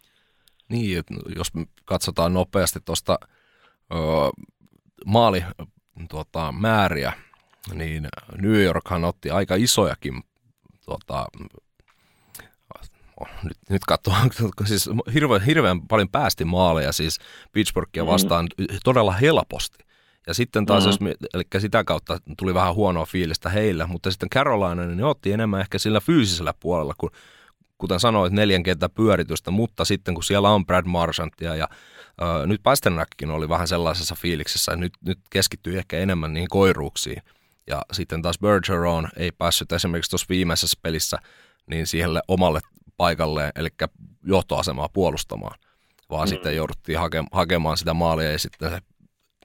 Niin, 0.70 1.04
jos 1.36 1.48
katsotaan 1.86 2.34
nopeasti 2.34 2.80
tuosta 2.86 3.20
maali 5.06 5.44
tuota, 6.10 6.52
määriä, 6.52 7.14
niin 7.74 8.08
New 8.38 8.64
Yorkhan 8.64 9.04
otti 9.04 9.32
aika 9.32 9.56
isojakin 9.56 10.24
tuota, 10.86 11.26
nyt, 13.44 13.58
nyt 13.70 13.82
katsoo, 13.88 14.14
siis 14.66 14.90
hirveän, 15.14 15.42
hirveän 15.42 15.88
paljon 15.88 16.10
päästi 16.10 16.46
maaleja 16.46 16.92
siis 16.92 17.20
Pittsburghia 17.52 18.04
mm. 18.04 18.10
vastaan 18.10 18.48
mm. 18.58 18.66
todella 18.84 19.12
helposti. 19.12 19.89
Ja 20.28 20.34
sitten 20.34 20.66
taas, 20.66 20.84
mm. 20.84 21.08
jos, 21.08 21.18
eli 21.34 21.44
sitä 21.60 21.84
kautta 21.84 22.20
tuli 22.38 22.54
vähän 22.54 22.76
huonoa 22.76 23.06
fiilistä 23.06 23.50
heillä, 23.50 23.88
mutta 23.88 24.12
sitten 24.12 24.30
Carolina, 24.30 24.86
niin 24.86 24.98
ne 24.98 25.06
otti 25.06 25.32
enemmän 25.32 25.62
ehkä 25.62 25.78
sillä 25.78 26.00
fyysisellä 26.00 26.54
puolella, 26.60 26.94
kun 26.98 27.12
kuten 27.78 28.00
sanoit, 28.00 28.34
neljän 28.34 28.64
kentän 28.64 28.92
pyöritystä, 28.92 29.52
mutta 29.52 29.86
sitten 29.86 30.14
kun 30.14 30.24
siellä 30.24 30.50
on 30.50 30.66
Brad 30.66 30.86
Marchantia 30.86 31.56
ja 31.56 31.68
ö, 32.22 32.48
nyt 32.48 32.64
Pasternakkin 32.64 33.30
oli 33.30 33.50
vähän 33.50 33.68
sellaisessa 33.68 34.16
fiiliksessä, 34.16 34.72
että 34.72 34.80
nyt, 34.80 34.94
nyt 35.06 35.20
keskittyy 35.30 35.78
ehkä 35.78 36.00
enemmän 36.00 36.34
niihin 36.34 36.50
koiruuksiin. 36.50 37.22
Ja 37.68 37.82
sitten 37.92 38.22
taas 38.22 38.40
Bergeron 38.40 39.08
ei 39.18 39.32
päässyt 39.32 39.72
esimerkiksi 39.72 40.10
tuossa 40.10 40.26
viimeisessä 40.30 40.80
pelissä 40.82 41.18
niin 41.68 41.88
siihen 41.88 42.10
omalle 42.28 42.60
paikalleen, 42.98 43.52
eli 43.56 43.70
johtoasemaa 44.24 44.90
puolustamaan, 44.94 45.60
vaan 46.10 46.28
mm. 46.28 46.30
sitten 46.30 46.56
jouduttiin 46.56 47.00
hake, 47.00 47.24
hakemaan 47.32 47.78
sitä 47.78 47.94
maalia 47.94 48.32
ja 48.32 48.40
sitten 48.40 48.70
se, 48.70 48.80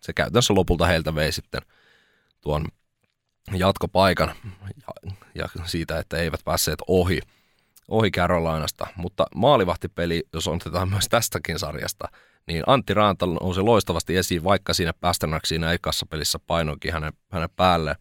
se 0.05 0.13
käytännössä 0.13 0.55
lopulta 0.55 0.87
heiltä 0.87 1.15
vei 1.15 1.33
sitten 1.33 1.63
tuon 2.41 2.65
jatkopaikan 3.53 4.35
ja, 5.35 5.49
ja 5.59 5.65
siitä, 5.65 5.99
että 5.99 6.17
eivät 6.17 6.41
päässeet 6.45 6.79
ohi, 6.87 7.21
ohi 7.89 8.11
Carolinasta. 8.11 8.87
Mutta 8.97 9.27
maalivahtipeli, 9.35 10.23
jos 10.33 10.49
otetaan 10.49 10.89
myös 10.89 11.09
tästäkin 11.09 11.59
sarjasta, 11.59 12.09
niin 12.47 12.63
Antti 12.67 12.95
Raanta 12.95 13.27
nousi 13.27 13.61
loistavasti 13.61 14.17
esiin, 14.17 14.45
vaikka 14.45 14.75
siinä 14.75 14.93
Pasternak 14.93 15.47
siinä 15.47 15.73
ekassa 15.73 16.07
pelissä 16.07 16.39
painoikin 16.39 16.93
hänen, 16.93 17.13
hänen 17.31 17.51
päälle. 17.57 17.97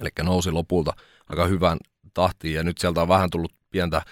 Eli 0.00 0.10
nousi 0.22 0.50
lopulta 0.50 0.92
aika 1.28 1.46
hyvän 1.46 1.78
tahtiin 2.14 2.54
ja 2.54 2.62
nyt 2.62 2.78
sieltä 2.78 3.02
on 3.02 3.08
vähän 3.08 3.30
tullut 3.30 3.52
pientä 3.70 4.02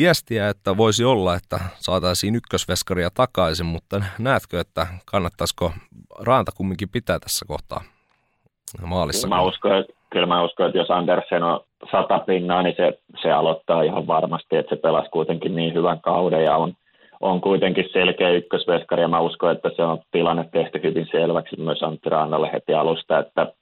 viestiä, 0.00 0.48
että 0.48 0.76
voisi 0.76 1.04
olla, 1.04 1.34
että 1.34 1.58
saataisiin 1.74 2.36
ykkösveskaria 2.36 3.10
takaisin, 3.14 3.66
mutta 3.66 4.02
näetkö, 4.18 4.60
että 4.60 4.86
kannattaisiko 5.06 5.72
Raanta 6.26 6.52
kumminkin 6.56 6.88
pitää 6.88 7.18
tässä 7.18 7.44
kohtaa 7.48 7.80
maalissa? 8.86 9.28
Mä 9.28 9.42
uskon, 9.42 9.76
että, 9.78 9.92
kyllä 10.10 10.26
mä 10.26 10.42
uskon, 10.42 10.66
että 10.66 10.78
jos 10.78 10.90
Andersen 10.90 11.42
on 11.42 11.60
sata 11.90 12.18
pinnaa, 12.18 12.62
niin 12.62 12.74
se, 12.76 12.98
se 13.22 13.32
aloittaa 13.32 13.82
ihan 13.82 14.06
varmasti, 14.06 14.56
että 14.56 14.76
se 14.76 14.80
pelasi 14.80 15.10
kuitenkin 15.10 15.56
niin 15.56 15.74
hyvän 15.74 16.00
kauden 16.00 16.44
ja 16.44 16.56
on, 16.56 16.74
on 17.20 17.40
kuitenkin 17.40 17.88
selkeä 17.92 18.30
ykkösveskari 18.30 19.02
ja 19.02 19.08
mä 19.08 19.20
uskon, 19.20 19.52
että 19.52 19.70
se 19.76 19.82
on 19.82 19.98
tilanne 20.10 20.44
tehty 20.52 20.80
hyvin 20.82 21.08
selväksi 21.10 21.60
myös 21.60 21.82
Antti 21.82 22.10
Rannalle 22.10 22.50
heti 22.52 22.74
alusta, 22.74 23.18
että 23.18 23.52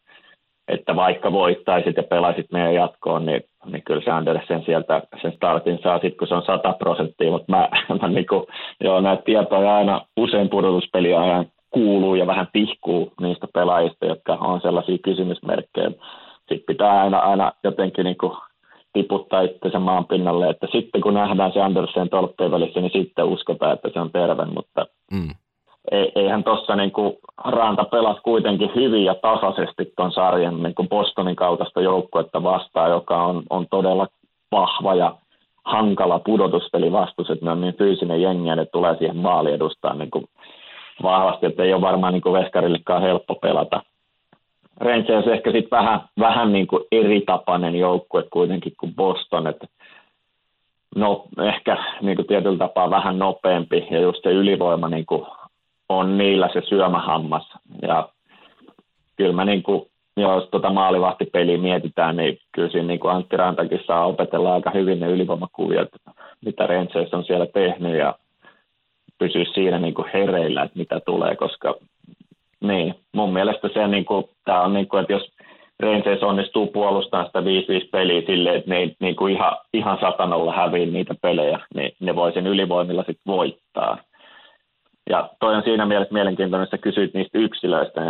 että 0.68 0.96
vaikka 0.96 1.32
voittaisit 1.32 1.96
ja 1.96 2.02
pelaisit 2.02 2.46
meidän 2.52 2.74
jatkoon, 2.74 3.26
niin, 3.26 3.42
niin 3.66 3.82
kyllä 3.82 4.02
se 4.04 4.10
Andersen 4.10 4.62
sieltä 4.64 5.02
sen 5.22 5.32
startin 5.32 5.78
saa 5.82 5.98
sitten, 5.98 6.16
kun 6.18 6.28
se 6.28 6.34
on 6.34 6.42
100 6.46 6.72
prosenttia, 6.72 7.30
mutta 7.30 7.52
mä, 7.52 7.68
mä 8.02 8.08
niin 8.08 8.26
kuin, 8.26 8.44
joo, 8.80 9.00
näitä 9.00 9.22
tietoja 9.22 9.76
aina 9.76 10.00
usein 10.16 10.48
pudotuspeliä 10.48 11.20
ajan 11.20 11.46
kuuluu 11.70 12.14
ja 12.14 12.26
vähän 12.26 12.48
tihkuu 12.52 13.12
niistä 13.20 13.46
pelaajista, 13.54 14.06
jotka 14.06 14.32
on 14.32 14.60
sellaisia 14.60 14.98
kysymysmerkkejä. 15.04 15.90
Sitten 16.38 16.66
pitää 16.66 17.02
aina, 17.02 17.18
aina 17.18 17.52
jotenkin 17.64 18.04
niin 18.04 18.18
kuin 18.18 18.32
tiputtaa 18.92 19.40
itsensä 19.40 19.78
maan 19.78 20.06
pinnalle, 20.06 20.48
että 20.48 20.66
sitten 20.72 21.00
kun 21.00 21.14
nähdään 21.14 21.52
se 21.52 21.60
Andersen 21.60 22.08
tolppien 22.08 22.50
välissä, 22.50 22.80
niin 22.80 22.92
sitten 22.92 23.24
uskotaan, 23.24 23.72
että 23.72 23.88
se 23.92 24.00
on 24.00 24.10
terve, 24.10 24.44
mutta 24.44 24.86
mm 25.12 25.34
eihän 26.14 26.44
tuossa 26.44 26.76
niin 26.76 26.92
Ranta 27.44 27.84
pelasi 27.84 28.20
kuitenkin 28.20 28.70
hyvin 28.74 29.04
ja 29.04 29.14
tasaisesti 29.14 29.92
tuon 29.96 30.12
sarjan 30.12 30.62
niin 30.62 30.74
kuin 30.74 30.88
Bostonin 30.88 31.36
kautasta 31.36 31.80
joukkuetta 31.80 32.42
vastaan, 32.42 32.90
joka 32.90 33.24
on, 33.24 33.42
on 33.50 33.66
todella 33.70 34.06
vahva 34.52 34.94
ja 34.94 35.14
hankala 35.64 36.18
pudotuspeli 36.18 36.92
vastus, 36.92 37.30
että 37.30 37.44
ne 37.44 37.50
on 37.50 37.60
niin 37.60 37.76
fyysinen 37.78 38.22
jengi 38.22 38.48
ja 38.48 38.56
ne 38.56 38.66
tulee 38.66 38.96
siihen 38.96 39.16
maali 39.16 39.52
edustaa 39.52 39.94
niin 39.94 40.10
kuin 40.10 40.24
vahvasti, 41.02 41.46
että 41.46 41.62
ei 41.62 41.72
ole 41.74 41.80
varmaan 41.80 42.12
niin 42.12 42.32
Veskarillekaan 42.32 43.02
helppo 43.02 43.34
pelata. 43.34 43.82
Rangers 44.80 45.26
ehkä 45.26 45.52
sitten 45.52 45.78
vähän, 45.78 46.00
vähän 46.18 46.52
niin 46.52 46.66
kuin 46.66 46.84
eri 46.92 47.20
tapainen 47.20 47.76
joukkue 47.76 48.24
kuitenkin 48.32 48.72
kuin 48.80 48.94
Boston, 48.94 49.46
että 49.46 49.66
no, 50.96 51.24
ehkä 51.42 51.76
niin 52.00 52.16
kuin 52.16 52.26
tietyllä 52.26 52.58
tapaa 52.58 52.90
vähän 52.90 53.18
nopeampi 53.18 53.86
ja 53.90 54.00
just 54.00 54.22
se 54.22 54.30
ylivoima 54.30 54.88
niin 54.88 55.06
kuin 55.06 55.26
on 55.88 56.18
niillä 56.18 56.48
se 56.52 56.62
syömähammas. 56.68 57.52
Ja 57.82 58.08
kyllä 59.16 59.32
mä 59.32 59.44
niin 59.44 59.62
kuin, 59.62 59.86
jos 60.16 60.48
tuota 60.50 60.70
maalivahtipeliä 60.70 61.58
mietitään, 61.58 62.16
niin 62.16 62.38
kyllä 62.52 62.68
siinä 62.68 62.86
niin 62.86 63.00
kuin 63.00 63.14
Antti 63.14 63.36
Rantakin 63.36 63.80
saa 63.86 64.06
opetella 64.06 64.54
aika 64.54 64.70
hyvin 64.70 65.00
ne 65.00 65.06
ylivoimakuviot, 65.06 65.88
mitä 66.44 66.66
Rangers 66.66 67.14
on 67.14 67.24
siellä 67.24 67.46
tehnyt 67.46 67.96
ja 67.96 68.14
pysyä 69.18 69.44
siinä 69.44 69.78
niin 69.78 69.94
kuin 69.94 70.08
hereillä, 70.14 70.62
että 70.62 70.78
mitä 70.78 71.00
tulee, 71.00 71.36
koska 71.36 71.74
niin, 72.60 72.94
mun 73.12 73.32
mielestä 73.32 73.68
se 73.74 73.88
niin 73.88 74.04
kuin, 74.04 74.24
tää 74.44 74.62
on 74.62 74.72
niin 74.72 74.88
kuin, 74.88 75.00
että 75.00 75.12
jos 75.12 75.32
Rangers 75.80 76.22
onnistuu 76.22 76.66
puolustamaan 76.66 77.26
sitä 77.26 77.40
5-5 77.40 77.88
peliä 77.92 78.22
silleen, 78.26 78.56
että 78.56 78.70
ne 78.70 78.76
ei 78.76 78.96
niin 79.00 79.16
kuin 79.16 79.34
ihan, 79.34 79.56
ihan 79.72 79.98
satanolla 80.00 80.52
häviä 80.52 80.86
niitä 80.86 81.14
pelejä, 81.22 81.58
niin 81.74 81.92
ne 82.00 82.14
voi 82.14 82.32
sen 82.32 82.46
ylivoimilla 82.46 83.04
sitten 83.06 83.32
voittaa. 83.32 83.98
Ja 85.08 85.28
toi 85.40 85.54
on 85.54 85.62
siinä 85.62 85.86
mielessä 85.86 86.14
mielenkiintoinen, 86.14 86.64
että 86.64 86.78
kysyit 86.78 87.14
niistä 87.14 87.38
yksilöistä. 87.38 88.00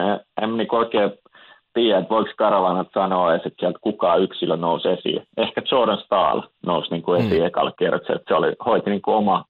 En 0.42 0.56
niin 0.56 0.74
oikein 0.74 1.10
tiedä, 1.74 1.98
että 1.98 2.10
voiko 2.10 2.30
Karolanat 2.36 2.88
sanoa 2.94 3.34
että 3.34 3.50
sieltä 3.58 3.78
kukaan 3.80 4.22
yksilö 4.22 4.56
nousi 4.56 4.88
esiin. 4.88 5.22
Ehkä 5.36 5.62
Jordan 5.70 5.98
Stahl 5.98 6.40
nousi 6.66 6.90
niin 6.90 7.02
kuin 7.02 7.20
esiin 7.20 7.40
mm. 7.40 7.46
ekalla 7.46 7.72
kierroksella, 7.78 8.16
että 8.16 8.34
se 8.34 8.34
oli, 8.34 8.52
hoiti 8.66 8.90
niin 8.90 9.02
kuin 9.02 9.16
oma 9.16 9.44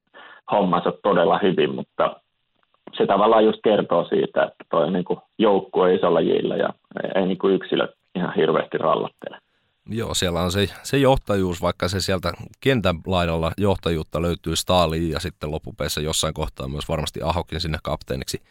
hommansa 0.52 0.92
todella 1.02 1.38
hyvin, 1.42 1.74
mutta 1.74 2.16
se 2.96 3.06
tavallaan 3.06 3.44
just 3.44 3.58
kertoo 3.64 4.04
siitä, 4.04 4.42
että 4.42 4.64
toi 4.70 4.90
niin 4.90 5.04
kuin 5.04 5.20
joukkue 5.38 5.94
isolla 5.94 6.20
jillä 6.20 6.56
ja 6.56 6.68
ei 7.14 7.26
niin 7.26 7.38
kuin 7.38 7.54
yksilö 7.54 7.88
ihan 8.14 8.34
hirveästi 8.34 8.78
rallattele. 8.78 9.38
Joo, 9.90 10.14
siellä 10.14 10.42
on 10.42 10.52
se, 10.52 10.70
se 10.82 10.98
johtajuus, 10.98 11.62
vaikka 11.62 11.88
se 11.88 12.00
sieltä 12.00 12.32
kentän 12.60 13.00
laidalla 13.06 13.52
johtajuutta 13.56 14.22
löytyy 14.22 14.56
Staliin 14.56 15.10
ja 15.10 15.20
sitten 15.20 15.50
loppupeissa 15.50 16.00
jossain 16.00 16.34
kohtaa 16.34 16.68
myös 16.68 16.88
varmasti 16.88 17.20
Ahokin 17.22 17.60
sinne 17.60 17.78
kapteeniksi 17.82 18.42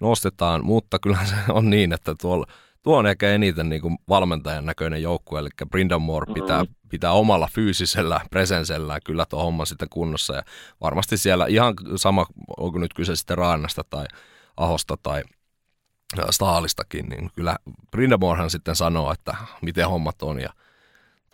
nostetaan, 0.00 0.64
mutta 0.64 0.98
kyllä 0.98 1.18
se 1.24 1.34
on 1.48 1.70
niin, 1.70 1.92
että 1.92 2.14
tuolla, 2.20 2.46
tuo 2.82 2.98
on 2.98 3.06
ehkä 3.06 3.30
eniten 3.30 3.68
niin 3.68 3.82
kuin 3.82 3.98
valmentajan 4.08 4.66
näköinen 4.66 5.02
joukkue, 5.02 5.40
eli 5.40 5.48
Brindan 5.70 6.02
Moore 6.02 6.34
pitää, 6.34 6.62
mm-hmm. 6.62 6.88
pitää 6.88 7.12
omalla 7.12 7.48
fyysisellä 7.52 8.20
presensellä 8.30 8.98
kyllä 9.04 9.26
tuo 9.26 9.42
homma 9.42 9.64
sitten 9.64 9.88
kunnossa. 9.88 10.34
Ja 10.34 10.42
varmasti 10.80 11.16
siellä 11.16 11.46
ihan 11.46 11.74
sama, 11.96 12.26
onko 12.56 12.78
nyt 12.78 12.94
kyse 12.94 13.16
sitten 13.16 13.38
Raannasta 13.38 13.84
tai 13.90 14.06
Ahosta 14.56 14.96
tai 15.02 15.22
Staalistakin, 16.30 17.06
niin 17.08 17.30
kyllä 17.34 17.56
Brindamorehan 17.90 18.50
sitten 18.50 18.76
sanoo, 18.76 19.12
että 19.12 19.34
miten 19.62 19.88
hommat 19.88 20.22
on. 20.22 20.40
Ja 20.40 20.50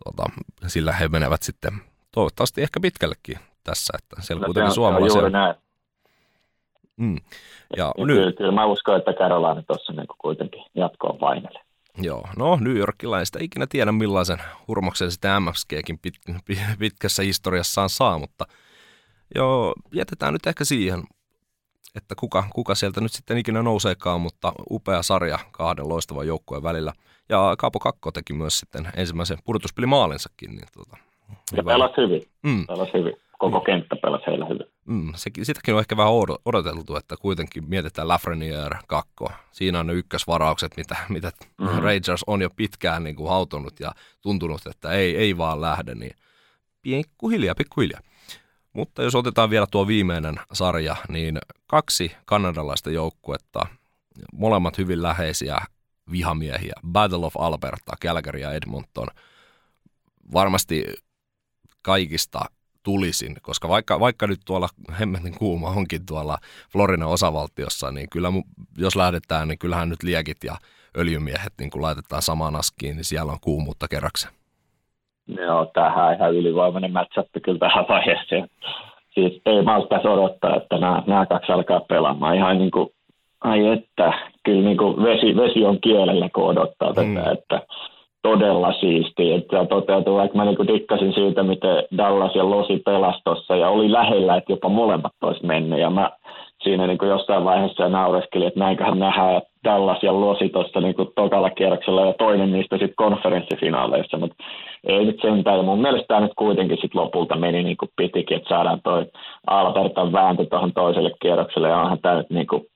tuota, 0.05 0.31
sillä 0.67 0.93
he 0.93 1.09
menevät 1.09 1.43
sitten 1.43 1.73
toivottavasti 2.15 2.63
ehkä 2.63 2.81
pitkällekin 2.81 3.39
tässä, 3.65 3.93
että 3.99 4.17
siellä 4.23 4.41
no, 4.41 4.45
kuitenkin 4.45 4.75
suomalaisia... 4.75 5.19
Juuri 5.19 5.33
näin. 5.33 5.55
Mm. 6.97 7.17
Ja, 7.77 7.93
ja 7.99 8.05
nyt... 8.07 8.17
kyllä, 8.17 8.33
kyllä 8.33 8.53
mä 8.53 8.67
uskon, 8.67 8.99
että 8.99 9.13
Carolina 9.13 9.63
tuossa 9.63 9.93
niin 9.93 10.07
kuitenkin 10.19 10.65
jatkoon 10.75 11.19
painelee. 11.19 11.63
Joo, 11.99 12.29
no 12.37 12.59
New 12.61 12.77
Yorkilaista 12.77 13.39
ikinä 13.43 13.67
tiedä 13.69 13.93
millaisen 13.93 14.39
hurmoksen 14.69 15.11
sitä 15.11 15.41
MXGkin 15.41 15.99
pit, 16.03 16.15
pitkässä 16.79 17.23
historiassaan 17.23 17.89
saa, 17.89 18.19
mutta 18.19 18.45
joo, 19.35 19.75
jätetään 19.95 20.33
nyt 20.33 20.47
ehkä 20.47 20.65
siihen, 20.65 21.03
että 21.95 22.15
kuka, 22.19 22.45
kuka 22.55 22.75
sieltä 22.75 23.01
nyt 23.01 23.13
sitten 23.13 23.39
ikinä 23.39 23.63
nouseekaan, 23.63 24.21
mutta 24.21 24.53
upea 24.71 25.03
sarja 25.03 25.39
kahden 25.51 25.89
loistavan 25.89 26.27
joukkueen 26.27 26.63
välillä– 26.63 26.93
ja 27.29 27.55
Kaapo 27.59 27.79
Kakko 27.79 28.13
teki 28.13 28.33
myös 28.33 28.59
sitten 28.59 28.89
ensimmäisen 28.97 29.39
pudotuspelimaalinsakin, 29.45 30.51
niin 30.51 30.69
tuota, 30.75 30.97
Ja 31.57 31.65
pelasi 31.65 31.95
hyvin. 31.97 32.23
Mm. 32.43 32.67
Pelasi 32.67 32.93
hyvin. 32.95 33.17
Koko 33.39 33.61
kenttä 33.61 33.97
pelasi 33.97 34.25
heillä 34.27 34.47
hyvin. 34.47 34.67
Mm, 34.85 35.13
se, 35.17 35.31
sitäkin 35.43 35.75
on 35.75 35.81
ehkä 35.81 35.97
vähän 35.97 36.13
odoteltu, 36.45 36.97
että 36.97 37.17
kuitenkin 37.17 37.65
mietitään 37.69 38.09
Lafreniere 38.09 38.79
kakko. 38.87 39.31
Siinä 39.51 39.81
on 39.81 39.87
ne 39.87 39.93
ykkösvaraukset, 39.93 40.77
mitä, 40.77 40.97
mitä 41.09 41.33
mm. 41.61 41.67
Rangers 41.67 42.25
on 42.27 42.43
jo 42.43 42.51
pitkään 42.57 43.05
niin 43.05 43.17
kuin 43.17 43.29
hautunut 43.29 43.81
ja 43.81 43.93
tuntunut, 44.23 44.61
että 44.67 44.93
ei, 44.93 45.17
ei 45.17 45.37
vaan 45.37 45.61
lähde, 45.61 45.95
niin 45.95 46.17
pikkuhiljaa, 46.83 47.55
pikkuhiljaa. 47.55 48.01
Mutta 48.73 49.03
jos 49.03 49.15
otetaan 49.15 49.51
vielä 49.51 49.67
tuo 49.71 49.87
viimeinen 49.87 50.35
sarja, 50.53 50.97
niin 51.09 51.39
kaksi 51.67 52.13
kanadalaista 52.25 52.91
joukkuetta, 52.91 53.67
molemmat 54.33 54.79
hyvin 54.79 55.03
läheisiä 55.03 55.59
vihamiehiä, 56.11 56.73
Battle 56.87 57.27
of 57.27 57.37
Alberta, 57.37 57.93
Calgary 58.03 58.39
ja 58.39 58.53
Edmonton, 58.53 59.09
varmasti 60.33 60.85
kaikista 61.83 62.41
tulisin, 62.83 63.37
koska 63.43 63.69
vaikka, 63.69 64.01
vaikka 64.01 64.27
nyt 64.27 64.41
tuolla 64.45 64.69
hemmetin 65.01 65.39
kuuma 65.39 65.71
onkin 65.71 66.07
tuolla 66.07 66.39
Florinan 66.73 67.09
osavaltiossa, 67.09 67.93
niin 67.93 68.11
kyllä 68.11 68.29
jos 68.77 68.97
lähdetään, 68.97 69.49
niin 69.49 69.59
kyllähän 69.59 69.89
nyt 69.89 70.03
liekit 70.03 70.45
ja 70.45 70.57
öljymiehet 70.97 71.53
niin 71.59 71.71
kun 71.71 71.83
laitetaan 71.83 72.23
samaan 72.23 72.57
askiin, 72.57 72.97
niin 72.97 73.05
siellä 73.05 73.33
on 73.33 73.41
kuumuutta 73.41 73.89
kerrakseen. 73.89 74.35
Joo, 75.29 75.67
tämähän 75.67 76.07
on 76.09 76.15
ihan 76.15 76.35
ylivoimainen 76.35 76.93
matchup 76.93 77.27
kyllä 77.43 77.59
tähän 77.59 77.85
vaiheeseen. 77.89 78.49
Siis 79.15 79.41
ei 79.47 79.63
maltaisi 79.63 80.09
odottaa, 80.09 80.57
että 80.57 80.79
nämä, 80.79 81.03
nämä 81.07 81.27
kaksi 81.27 81.53
alkaa 81.53 81.81
pelaamaan. 81.81 82.37
Ihan 82.37 82.59
niin 82.59 82.71
kuin, 82.71 82.89
ai 83.41 83.67
että, 83.67 84.13
kyllä 84.43 84.63
niin 84.63 84.77
kuin 84.77 85.03
vesi, 85.03 85.37
vesi 85.37 85.65
on 85.65 85.79
kielellä, 85.81 86.29
kun 86.35 86.45
odottaa 86.45 86.93
mm. 86.93 87.15
tätä, 87.15 87.31
että 87.31 87.61
todella 88.23 88.73
siistiä. 88.73 89.37
Että 89.37 89.65
toteutuu, 89.65 90.17
vaikka 90.17 90.39
mä 90.39 90.45
niin 90.45 90.69
dikkasin 90.69 91.13
siitä, 91.15 91.43
miten 91.43 91.85
Dallas 91.97 92.35
ja 92.35 92.51
Losi 92.51 92.83
pelastossa 92.85 93.57
ja 93.57 93.69
oli 93.69 93.93
lähellä, 93.93 94.37
että 94.37 94.53
jopa 94.53 94.69
molemmat 94.69 95.13
olisi 95.23 95.47
mennyt. 95.47 95.81
Ja 95.81 95.91
mä 95.91 96.11
siinä 96.63 96.87
niin 96.87 96.99
kuin 96.99 97.11
jossain 97.11 97.45
vaiheessa 97.45 97.89
naureskelin, 97.89 98.49
että 98.49 98.61
näinköhän 98.61 98.99
nähdään 98.99 99.43
Dallas 99.65 100.03
ja 100.03 100.21
Losi 100.21 100.49
tuossa 100.49 100.81
niin 100.81 100.95
tokalla 101.15 101.51
kierroksella 101.51 102.07
ja 102.07 102.13
toinen 102.13 102.53
niistä 102.53 102.79
sitten 102.79 102.97
konferenssifinaaleissa, 102.97 104.19
mutta 104.19 104.37
ei 104.85 105.05
nyt 105.05 105.21
sentään. 105.23 105.57
Ja 105.57 105.63
mun 105.63 105.83
mielestä 105.83 106.07
tämä 106.09 106.21
nyt 106.21 106.33
kuitenkin 106.37 106.79
sitten 106.81 107.01
lopulta 107.01 107.37
meni 107.37 107.63
niin 107.63 107.77
kuin 107.77 107.91
pitikin, 107.97 108.37
että 108.37 108.49
saadaan 108.49 108.81
toi 108.85 109.07
Albertan 109.47 110.13
vääntö 110.13 110.47
tuohon 110.47 110.73
toiselle 110.73 111.11
kierrokselle 111.23 111.69
ja 111.69 111.81
onhan 111.81 111.99
tämä 111.99 112.17
nyt 112.17 112.31
niin 112.31 112.47
kuin, 112.47 112.67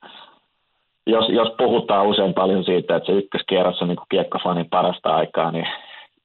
jos, 1.07 1.29
jos 1.29 1.47
puhutaan 1.57 2.07
usein 2.07 2.33
paljon 2.33 2.63
siitä, 2.63 2.95
että 2.95 3.07
se 3.07 3.13
ykköskierros 3.13 3.81
on 3.81 3.87
niin 3.87 3.97
kuin 3.97 4.07
kiekkofanin 4.09 4.69
parasta 4.69 5.15
aikaa, 5.15 5.51
niin 5.51 5.67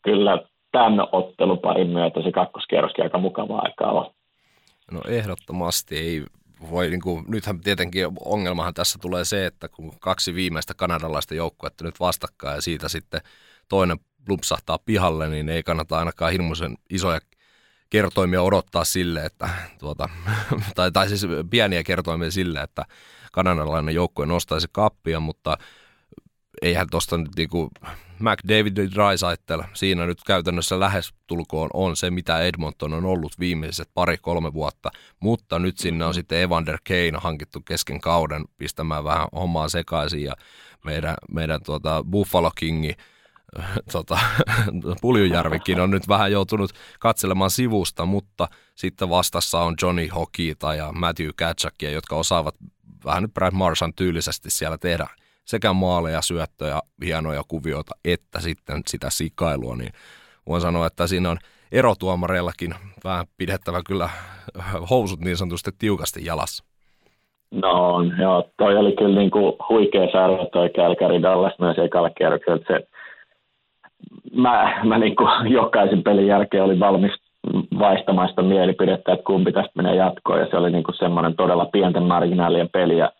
kyllä 0.02 0.38
tämän 0.72 1.06
otteluparin 1.12 1.88
myötä 1.88 2.22
se 2.22 2.32
kakkoskierroskin 2.32 3.04
aika 3.04 3.18
mukavaa 3.18 3.62
aikaa 3.64 3.92
on. 3.92 4.06
No 4.92 5.00
ehdottomasti 5.08 5.96
ei 5.96 6.22
voi, 6.70 6.90
niin 6.90 7.00
kuin, 7.00 7.24
nythän 7.28 7.60
tietenkin 7.60 8.06
ongelmahan 8.24 8.74
tässä 8.74 8.98
tulee 9.02 9.24
se, 9.24 9.46
että 9.46 9.68
kun 9.68 9.98
kaksi 10.00 10.34
viimeistä 10.34 10.74
kanadalaista 10.74 11.34
joukkuetta 11.34 11.84
nyt 11.84 12.00
vastakkain 12.00 12.54
ja 12.54 12.62
siitä 12.62 12.88
sitten 12.88 13.20
toinen 13.68 13.98
lumpsahtaa 14.28 14.78
pihalle, 14.78 15.28
niin 15.28 15.48
ei 15.48 15.62
kannata 15.62 15.98
ainakaan 15.98 16.32
hirmuisen 16.32 16.78
isoja 16.90 17.20
kertoimia 17.90 18.42
odottaa 18.42 18.84
sille, 18.84 19.24
että 19.24 19.48
tuota, 19.78 20.08
tai, 20.76 20.92
tai 20.92 21.08
siis 21.08 21.26
pieniä 21.50 21.82
kertoimia 21.82 22.30
sille, 22.30 22.60
että 22.60 22.84
kanadalainen 23.32 23.94
joukkue 23.94 24.26
nostaisi 24.26 24.68
kappia, 24.72 25.20
mutta 25.20 25.58
eihän 26.62 26.86
tuosta 26.90 27.18
nyt 27.18 27.36
niinku 27.36 27.70
McDavid 28.22 28.76
Drysaitel 28.76 29.62
siinä 29.72 30.06
nyt 30.06 30.18
käytännössä 30.26 30.80
lähes 30.80 31.14
tulkoon 31.26 31.70
on 31.74 31.96
se, 31.96 32.10
mitä 32.10 32.40
Edmonton 32.40 32.94
on 32.94 33.04
ollut 33.04 33.32
viimeiset 33.38 33.88
pari-kolme 33.94 34.52
vuotta, 34.52 34.90
mutta 35.20 35.58
nyt 35.58 35.78
sinne 35.78 36.04
on 36.04 36.14
sitten 36.14 36.38
Evander 36.38 36.78
Kane 36.88 37.12
hankittu 37.18 37.60
kesken 37.60 38.00
kauden 38.00 38.44
pistämään 38.58 39.04
vähän 39.04 39.28
hommaa 39.34 39.68
sekaisin 39.68 40.24
ja 40.24 40.34
meidän, 40.84 41.14
meidän 41.32 41.60
tuota 41.62 42.04
Buffalo 42.10 42.50
Kingi 42.54 42.96
tota, 43.92 44.18
Puljujärvikin 45.02 45.80
on 45.80 45.90
nyt 45.90 46.08
vähän 46.08 46.32
joutunut 46.32 46.72
katselemaan 47.00 47.50
sivusta, 47.50 48.06
mutta 48.06 48.48
sitten 48.74 49.08
vastassa 49.08 49.60
on 49.60 49.74
Johnny 49.82 50.08
Hokita 50.08 50.74
ja 50.74 50.92
Matthew 50.92 51.28
Katchakia, 51.36 51.90
jotka 51.90 52.16
osaavat 52.16 52.54
vähän 53.04 53.22
nyt 53.22 53.34
Brad 53.34 53.52
Marsan 53.54 53.94
tyylisesti 53.94 54.50
siellä 54.50 54.78
tehdä 54.78 55.06
sekä 55.44 55.72
maaleja, 55.72 56.22
syöttöjä, 56.22 56.80
hienoja 57.04 57.42
kuvioita, 57.48 57.94
että 58.04 58.40
sitten 58.40 58.82
sitä 58.86 59.06
sikailua, 59.10 59.76
niin 59.76 59.92
voin 60.48 60.60
sanoa, 60.60 60.86
että 60.86 61.06
siinä 61.06 61.30
on 61.30 61.38
erotuomareillakin 61.72 62.74
vähän 63.04 63.26
pidettävä 63.38 63.80
kyllä 63.86 64.08
housut 64.90 65.20
niin 65.20 65.36
sanotusti 65.36 65.70
tiukasti 65.78 66.24
jalassa. 66.24 66.64
No 67.50 67.94
on, 67.94 68.12
joo. 68.18 68.48
Toi 68.56 68.76
oli 68.76 68.92
kyllä 68.92 69.18
niin 69.18 69.30
kuin 69.30 69.52
huikea 69.68 70.12
sarja 70.12 70.46
toi 70.52 70.70
Kälkäri 70.70 71.22
Dallas 71.22 71.52
myös 71.58 71.78
ekalla 71.78 72.10
kierroksella. 72.10 72.64
Se, 72.66 72.86
mä, 74.34 74.82
mä 74.84 74.98
niin 74.98 75.16
kuin 75.16 75.52
jokaisen 75.52 76.02
pelin 76.02 76.26
jälkeen 76.26 76.64
olin 76.64 76.80
valmis 76.80 77.12
vaihtamaan 77.78 78.28
sitä 78.28 78.42
mielipidettä, 78.42 79.12
että 79.12 79.24
kumpi 79.24 79.52
tästä 79.52 79.72
menee 79.74 79.94
jatkoon. 79.94 80.40
Ja 80.40 80.46
se 80.50 80.56
oli 80.56 80.70
niin 80.70 80.84
kuin 80.84 80.94
semmoinen 80.98 81.34
todella 81.36 81.66
pienten 81.66 82.02
marginaalien 82.02 82.68
peli. 82.72 82.98
Ja 82.98 83.12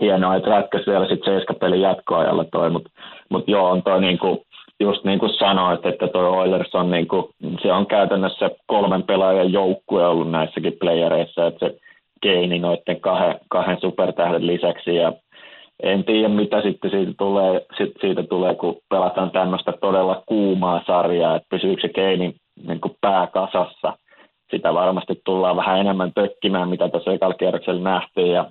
hienoa, 0.00 0.36
että 0.36 0.50
ratkaisi 0.50 0.90
vielä 0.90 1.08
sitten 1.08 1.34
seiskapelin 1.34 1.80
jatkoajalla 1.80 2.44
toi, 2.44 2.70
mutta 2.70 2.90
mut 3.28 3.48
joo, 3.48 3.70
on 3.70 3.82
toi 3.82 4.00
niinku, 4.00 4.44
just 4.80 5.04
niin 5.04 5.18
kuin 5.18 5.32
sanoit, 5.32 5.86
että 5.86 6.08
toi 6.08 6.28
Oilers 6.28 6.74
on, 6.74 6.90
niinku, 6.90 7.30
se 7.62 7.72
on 7.72 7.86
käytännössä 7.86 8.50
kolmen 8.66 9.02
pelaajan 9.02 9.52
joukkue 9.52 10.06
ollut 10.06 10.30
näissäkin 10.30 10.76
playereissa, 10.80 11.46
että 11.46 11.68
se 11.68 11.78
keini 12.22 12.58
noiden 12.58 13.00
kahden, 13.00 13.40
kahden 13.48 13.80
supertähden 13.80 14.46
lisäksi 14.46 14.96
ja 14.96 15.12
en 15.82 16.04
tiedä, 16.04 16.28
mitä 16.28 16.62
sitten 16.62 16.90
siitä 16.90 17.12
tulee, 17.18 17.66
sit 17.78 17.92
siitä 18.00 18.22
tulee 18.22 18.54
kun 18.54 18.76
pelataan 18.88 19.30
tämmöistä 19.30 19.72
todella 19.72 20.22
kuumaa 20.26 20.82
sarjaa, 20.86 21.36
että 21.36 21.46
pysyykö 21.50 21.80
se 21.80 21.88
keini 21.88 22.34
niin 22.66 22.80
pääkasassa. 23.00 23.92
Sitä 24.50 24.74
varmasti 24.74 25.20
tullaan 25.24 25.56
vähän 25.56 25.80
enemmän 25.80 26.12
tökkimään, 26.14 26.68
mitä 26.68 26.88
tässä 26.88 27.12
ekalla 27.12 27.34
kierroksella 27.34 27.82
nähtiin, 27.82 28.32
ja 28.32 28.44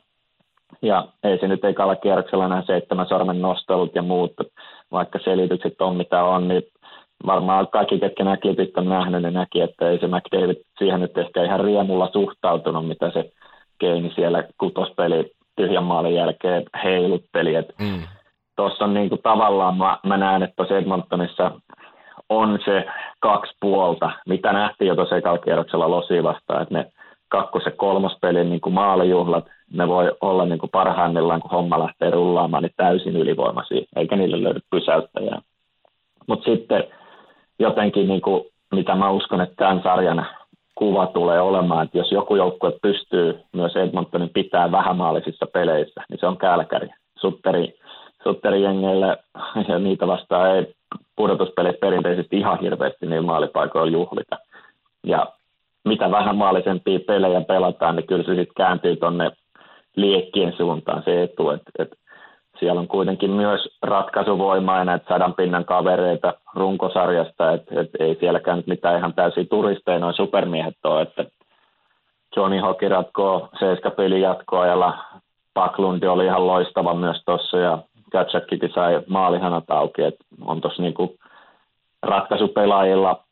ja 0.82 1.08
ei 1.23 1.39
se 1.39 1.47
nyt 1.47 1.65
ekalla 1.65 1.95
kierroksella 1.95 2.47
nämä 2.47 2.63
seitsemän 2.65 3.08
sormen 3.08 3.41
nostelut 3.41 3.95
ja 3.95 4.01
muut, 4.01 4.34
vaikka 4.91 5.19
selitykset 5.23 5.82
on 5.82 5.95
mitä 5.95 6.23
on, 6.23 6.47
niin 6.47 6.63
varmaan 7.25 7.67
kaikki, 7.67 7.99
ketkä 7.99 8.23
nämä 8.23 8.38
klipit 8.38 8.77
on 8.77 8.89
nähnyt, 8.89 9.21
ne 9.21 9.32
näki, 9.32 9.62
että 9.62 9.89
ei 9.89 9.99
se 9.99 10.08
McDavid 10.08 10.58
siihen 10.77 11.01
nyt 11.01 11.17
ehkä 11.17 11.43
ihan 11.43 11.60
riemulla 11.60 12.10
suhtautunut, 12.13 12.88
mitä 12.88 13.12
se 13.12 13.32
Keini 13.79 14.12
siellä 14.15 14.43
kutospeli 14.58 15.32
tyhjän 15.55 15.84
maalin 15.84 16.15
jälkeen 16.15 16.63
heilutteli. 16.84 17.53
Mm. 17.79 18.03
Tuossa 18.55 18.86
on 18.86 18.93
niin 18.93 19.10
kuin 19.10 19.21
tavallaan, 19.21 19.77
mä, 19.77 19.97
mä 20.05 20.17
näen, 20.17 20.43
että 20.43 20.55
tuossa 20.55 20.77
Edmontonissa 20.77 21.51
on 22.29 22.60
se 22.65 22.86
kaksi 23.19 23.53
puolta, 23.62 24.12
mitä 24.27 24.53
nähtiin 24.53 24.88
jo 24.88 24.95
tuossa 24.95 25.17
ekalla 25.17 25.38
kierroksella 25.38 25.91
Losi 25.91 26.23
vastaan, 26.23 26.62
että 26.62 26.73
ne 26.73 26.86
kakkos- 27.27 27.65
ja 27.65 27.71
kolmospelin 27.71 28.49
niin 28.49 28.62
kuin 28.62 28.73
maalijuhlat, 28.73 29.45
ne 29.73 29.88
voi 29.88 30.12
olla 30.21 30.45
niin 30.45 30.60
kuin 30.60 30.69
parhaimmillaan, 30.69 31.41
kun 31.41 31.51
homma 31.51 31.79
lähtee 31.79 32.10
rullaamaan, 32.10 32.63
niin 32.63 32.73
täysin 32.77 33.15
ylivoimaisia, 33.15 33.82
eikä 33.95 34.15
niille 34.15 34.43
löydy 34.43 34.60
pysäyttäjää. 34.71 35.41
Mutta 36.27 36.51
sitten 36.51 36.84
jotenkin, 37.60 38.08
niin 38.08 38.21
kuin, 38.21 38.43
mitä 38.75 38.95
mä 38.95 39.10
uskon, 39.10 39.41
että 39.41 39.55
tämän 39.55 39.82
sarjan 39.84 40.25
kuva 40.75 41.08
tulee 41.08 41.41
olemaan, 41.41 41.86
että 41.86 41.97
jos 41.97 42.12
joku 42.12 42.36
joukkue 42.36 42.73
pystyy 42.82 43.39
myös 43.53 43.75
Edmontonin 43.75 44.29
pitää 44.29 44.71
vähämaalisissa 44.71 45.45
peleissä, 45.53 46.03
niin 46.10 46.19
se 46.19 46.27
on 46.27 46.38
Kälkäri. 46.38 46.89
Sutteri, 47.19 47.73
sutterijengeille 48.23 49.17
ja 49.67 49.79
niitä 49.79 50.08
vastaan 50.08 50.56
ei 50.56 50.73
pudotuspelit 51.15 51.79
perinteisesti 51.79 52.37
ihan 52.37 52.60
hirveästi 52.60 53.06
niin 53.06 53.25
maalipaikoilla 53.25 53.91
juhlita. 53.91 54.37
Ja 55.04 55.27
mitä 55.85 56.12
vähän 56.12 56.37
maalisempia 56.37 57.00
pelejä 57.08 57.41
pelataan, 57.41 57.96
niin 57.96 58.08
kyllä 58.08 58.23
se 58.23 58.35
sitten 58.35 58.56
kääntyy 58.58 58.96
tuonne 58.96 59.31
liekkien 59.96 60.54
suuntaan 60.58 61.04
se 61.04 61.23
etu, 61.23 61.50
että 61.50 61.71
et 61.79 61.92
siellä 62.60 62.79
on 62.81 62.87
kuitenkin 62.87 63.31
myös 63.31 63.77
ratkaisuvoimaa 63.81 64.77
ja 64.77 64.85
näitä 64.85 65.06
sadan 65.10 65.33
pinnan 65.33 65.65
kavereita 65.65 66.33
runkosarjasta, 66.56 67.52
että 67.52 67.81
et 67.81 67.90
ei 68.00 68.17
sielläkään 68.19 68.58
nyt 68.58 68.67
mitään 68.67 68.98
ihan 68.98 69.13
täysin 69.13 69.48
turisteja 69.48 70.00
noin 70.00 70.13
supermiehet 70.13 70.75
ole, 70.83 71.02
että 71.02 71.25
Johnny 72.35 72.60
Hockey 72.60 72.90
ratkoo 72.90 73.50
seiskapelin 73.60 74.21
jatkoajalla, 74.21 74.98
Paklundi 75.54 76.08
oli 76.08 76.25
ihan 76.25 76.48
loistava 76.48 76.94
myös 76.94 77.21
tuossa 77.25 77.58
ja 77.58 77.77
Gatchakkikin 78.12 78.71
sai 78.73 79.02
maalihanat 79.08 79.71
auki, 79.71 80.02
että 80.02 80.25
on 80.46 80.62
tuossa 80.62 80.81
niinku 80.81 81.15
ratkaisupelaajilla 82.04 83.23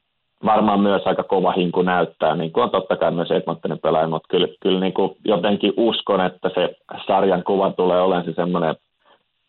varmaan 0.46 0.80
myös 0.80 1.02
aika 1.06 1.24
kova 1.24 1.52
hinku 1.52 1.82
näyttää, 1.82 2.36
niin 2.36 2.52
kuin 2.52 2.64
on 2.64 2.70
totta 2.70 2.96
kai 2.96 3.12
myös 3.12 3.32
Edmontonin 3.32 3.80
pelaaja, 3.80 4.08
mutta 4.08 4.28
kyllä, 4.30 4.48
kyllä 4.62 4.80
niin 4.80 4.94
kuin 4.94 5.16
jotenkin 5.26 5.74
uskon, 5.78 6.22
että 6.22 6.50
se 6.56 6.76
sarjan 7.08 7.44
kuva 7.44 7.72
tulee 7.72 8.02
olemaan 8.02 8.26
se 8.26 8.34
semmoinen 8.34 8.76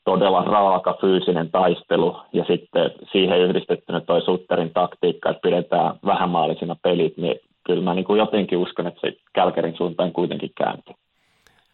todella 0.04 0.44
raaka 0.44 0.96
fyysinen 1.00 1.50
taistelu 1.50 2.16
ja 2.32 2.44
sitten 2.44 2.90
siihen 3.12 3.40
yhdistettynä 3.40 4.00
toi 4.00 4.22
Sutterin 4.22 4.70
taktiikka, 4.74 5.30
että 5.30 5.40
pidetään 5.42 5.94
vähämaallisina 6.06 6.76
pelit, 6.82 7.16
niin 7.16 7.40
kyllä 7.66 7.82
mä 7.82 7.94
niin 7.94 8.04
kuin 8.04 8.18
jotenkin 8.18 8.58
uskon, 8.58 8.86
että 8.86 9.00
se 9.00 9.16
Kälkärin 9.34 9.76
suuntaan 9.76 10.12
kuitenkin 10.12 10.50
kääntyy. 10.56 10.94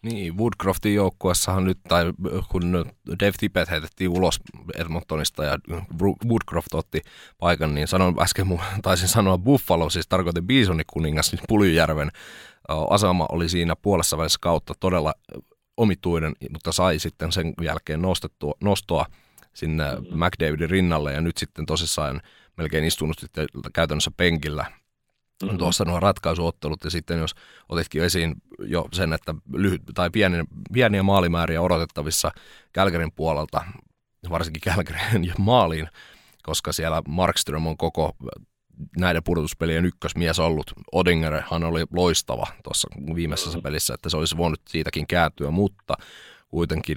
Niin, 0.05 0.39
Woodcroftin 0.39 0.95
joukkuessahan 0.95 1.65
nyt, 1.65 1.79
tai 1.89 2.05
kun 2.49 2.73
Dave 3.21 3.33
Tippett 3.39 3.71
heitettiin 3.71 4.11
ulos 4.11 4.41
Edmontonista 4.79 5.45
ja 5.45 5.59
Woodcroft 6.27 6.75
otti 6.75 7.01
paikan, 7.39 7.75
niin 7.75 7.89
sanon 7.89 8.15
äsken, 8.21 8.61
taisin 8.83 9.09
sanoa 9.09 9.39
Buffalo, 9.39 9.91
siis 9.91 10.09
tarkoitin 10.09 10.47
Bisonin 10.47 10.85
kuningas, 10.93 11.33
niin 11.33 11.43
Puljujärven 11.49 12.11
asema 12.91 13.27
oli 13.29 13.49
siinä 13.49 13.77
puolessa 13.77 14.19
välissä 14.19 14.39
kautta 14.43 14.75
todella 14.81 15.15
omituinen, 15.77 16.33
mutta 16.51 16.73
sai 16.73 16.99
sitten 16.99 17.33
sen 17.33 17.55
jälkeen 17.63 18.03
nostettua, 18.03 18.55
nostoa 18.61 19.07
sinne 19.55 19.85
McDavidin 20.11 20.71
rinnalle 20.71 21.13
ja 21.13 21.21
nyt 21.21 21.37
sitten 21.37 21.67
tosissaan 21.67 22.21
melkein 22.57 22.85
istunut 22.85 23.19
sitten 23.19 23.47
käytännössä 23.75 24.11
penkillä 24.17 24.67
mm-hmm. 25.45 25.59
tuossa 25.59 25.85
nuo 25.85 26.01
ratkaisuottelut 26.01 26.85
ja 26.85 26.91
sitten 26.91 27.19
jos 27.19 27.35
otitkin 27.69 28.03
esiin 28.03 28.35
jo 28.59 28.89
sen, 28.93 29.13
että 29.13 29.35
lyhyt, 29.53 29.83
tai 29.95 30.11
pieniä, 30.11 30.45
pieniä 30.73 31.03
maalimääriä 31.03 31.63
odotettavissa 31.63 32.33
Kälkärin 32.73 33.13
puolelta, 33.13 33.65
varsinkin 34.31 34.63
Kälkärin 34.63 35.25
ja 35.25 35.35
maaliin, 35.39 35.89
koska 36.43 36.73
siellä 36.73 37.03
Markström 37.09 37.67
on 37.67 37.77
koko 37.77 38.17
näiden 38.99 39.23
pudotuspelien 39.25 39.85
ykkösmies 39.85 40.39
ollut. 40.39 40.73
Odingerhan 40.93 41.65
oli 41.65 41.85
loistava 41.93 42.47
tuossa 42.65 42.89
viimeisessä 43.15 43.59
pelissä, 43.63 43.95
että 43.95 44.09
se 44.09 44.17
olisi 44.17 44.37
voinut 44.37 44.61
siitäkin 44.69 45.07
kääntyä, 45.07 45.51
mutta 45.51 45.95
kuitenkin 46.49 46.97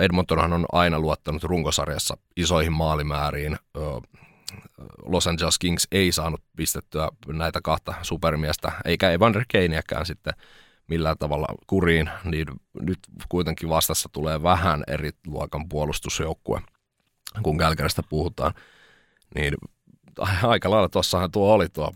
Edmontonhan 0.00 0.52
on 0.52 0.66
aina 0.72 1.00
luottanut 1.00 1.44
runkosarjassa 1.44 2.16
isoihin 2.36 2.72
maalimääriin. 2.72 3.56
Los 5.06 5.26
Angeles 5.26 5.58
Kings 5.58 5.88
ei 5.92 6.12
saanut 6.12 6.42
pistettyä 6.56 7.08
näitä 7.26 7.60
kahta 7.60 7.94
supermiestä, 8.02 8.72
eikä 8.84 9.10
Evander 9.10 9.44
Kaneäkään 9.52 10.06
sitten 10.06 10.32
millään 10.86 11.18
tavalla 11.18 11.46
kuriin, 11.66 12.10
niin 12.24 12.46
nyt 12.80 12.98
kuitenkin 13.28 13.68
vastassa 13.68 14.08
tulee 14.12 14.42
vähän 14.42 14.84
eri 14.86 15.10
luokan 15.26 15.68
puolustusjoukkue, 15.68 16.60
kun 17.42 17.58
Kälkäristä 17.58 18.02
puhutaan. 18.08 18.54
Niin 19.34 19.54
aika 20.42 20.70
lailla 20.70 20.88
tuossahan 20.88 21.30
tuo 21.30 21.52
oli 21.52 21.68
tuo, 21.68 21.92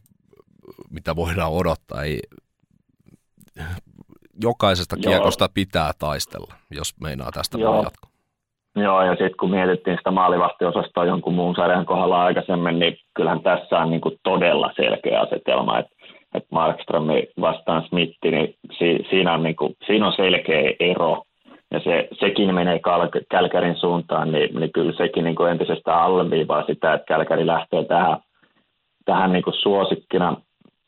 mitä 0.91 1.17
voidaan 1.17 1.53
odottaa. 1.53 2.03
Ei, 2.03 2.21
jokaisesta 4.43 4.97
Joo. 4.97 5.11
kiekosta 5.11 5.49
pitää 5.49 5.93
taistella, 5.99 6.55
jos 6.71 6.95
meinaa 7.01 7.31
tästä 7.33 7.59
jatkoa. 7.59 8.12
Joo, 8.77 9.03
ja 9.03 9.11
sitten 9.11 9.37
kun 9.41 9.51
mietittiin 9.51 9.97
sitä 9.97 10.11
maalivahtiosastoa 10.11 11.05
jonkun 11.05 11.35
muun 11.35 11.55
sarjan 11.55 11.87
kohdalla 11.87 12.25
aikaisemmin, 12.25 12.79
niin 12.79 12.97
kyllähän 13.15 13.43
tässä 13.43 13.79
on 13.79 13.91
niin 13.91 14.01
kuin 14.01 14.15
todella 14.23 14.71
selkeä 14.77 15.21
asetelma, 15.21 15.79
että 15.79 15.93
että 16.35 16.49
Markström 16.51 17.07
vastaan 17.41 17.85
Smitti, 17.89 18.31
niin 18.31 18.55
si, 18.79 19.07
siinä, 19.11 19.35
on 19.35 19.43
niin 19.43 19.57
kuin, 19.57 19.75
siinä 19.87 20.07
on 20.07 20.13
selkeä 20.13 20.73
ero, 20.81 21.23
ja 21.71 21.81
se, 21.81 22.09
sekin 22.21 22.55
menee 22.55 22.79
Kal- 22.79 23.25
Kälkärin 23.31 23.77
suuntaan, 23.77 24.33
niin, 24.33 24.61
niin 24.61 24.73
kyllä 24.73 24.93
sekin 24.93 25.25
niin 25.25 25.37
kuin 25.37 25.51
entisestään 25.51 26.03
alleviivaa 26.03 26.67
sitä, 26.67 26.93
että 26.93 27.05
Kälkäri 27.05 27.47
lähtee 27.47 27.85
tähän, 27.85 28.17
tähän 29.05 29.33
niin 29.33 29.43
kuin 29.43 29.55
suosikkina. 29.55 30.37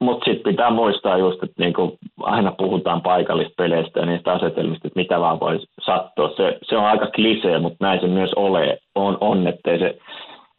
Mutta 0.00 0.24
sitten 0.24 0.52
pitää 0.52 0.70
muistaa 0.70 1.18
just, 1.18 1.42
että 1.42 1.62
niin 1.62 1.72
kuin 1.72 1.92
aina 2.22 2.52
puhutaan 2.58 3.02
paikallispeleistä 3.02 4.00
ja 4.00 4.06
niistä 4.06 4.32
asetelmista, 4.32 4.88
että 4.88 5.00
mitä 5.00 5.20
vaan 5.20 5.40
voi 5.40 5.58
sattua. 5.80 6.32
Se, 6.36 6.58
se 6.62 6.76
on 6.76 6.84
aika 6.84 7.06
klisee, 7.06 7.58
mutta 7.58 7.76
näin 7.80 8.00
se 8.00 8.06
myös 8.06 8.30
ole, 8.36 8.78
on, 8.94 9.18
on 9.20 9.46
ettei 9.46 9.78
se, 9.78 9.98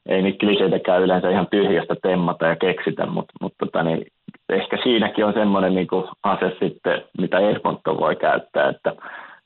ei 0.09 0.21
niitä 0.21 0.37
kliseitäkään 0.45 1.01
yleensä 1.01 1.29
ihan 1.29 1.47
tyhjästä 1.51 1.95
temmata 2.01 2.45
ja 2.45 2.55
keksitä, 2.55 3.05
mutta, 3.05 3.33
mutta 3.41 3.65
tota, 3.65 3.83
niin, 3.83 4.05
ehkä 4.49 4.77
siinäkin 4.83 5.25
on 5.25 5.33
semmoinen 5.33 5.75
niin 5.75 5.87
ase 6.23 6.57
sitten, 6.59 7.03
mitä 7.17 7.39
Edmonton 7.39 7.99
voi 7.99 8.15
käyttää, 8.15 8.69
että 8.69 8.93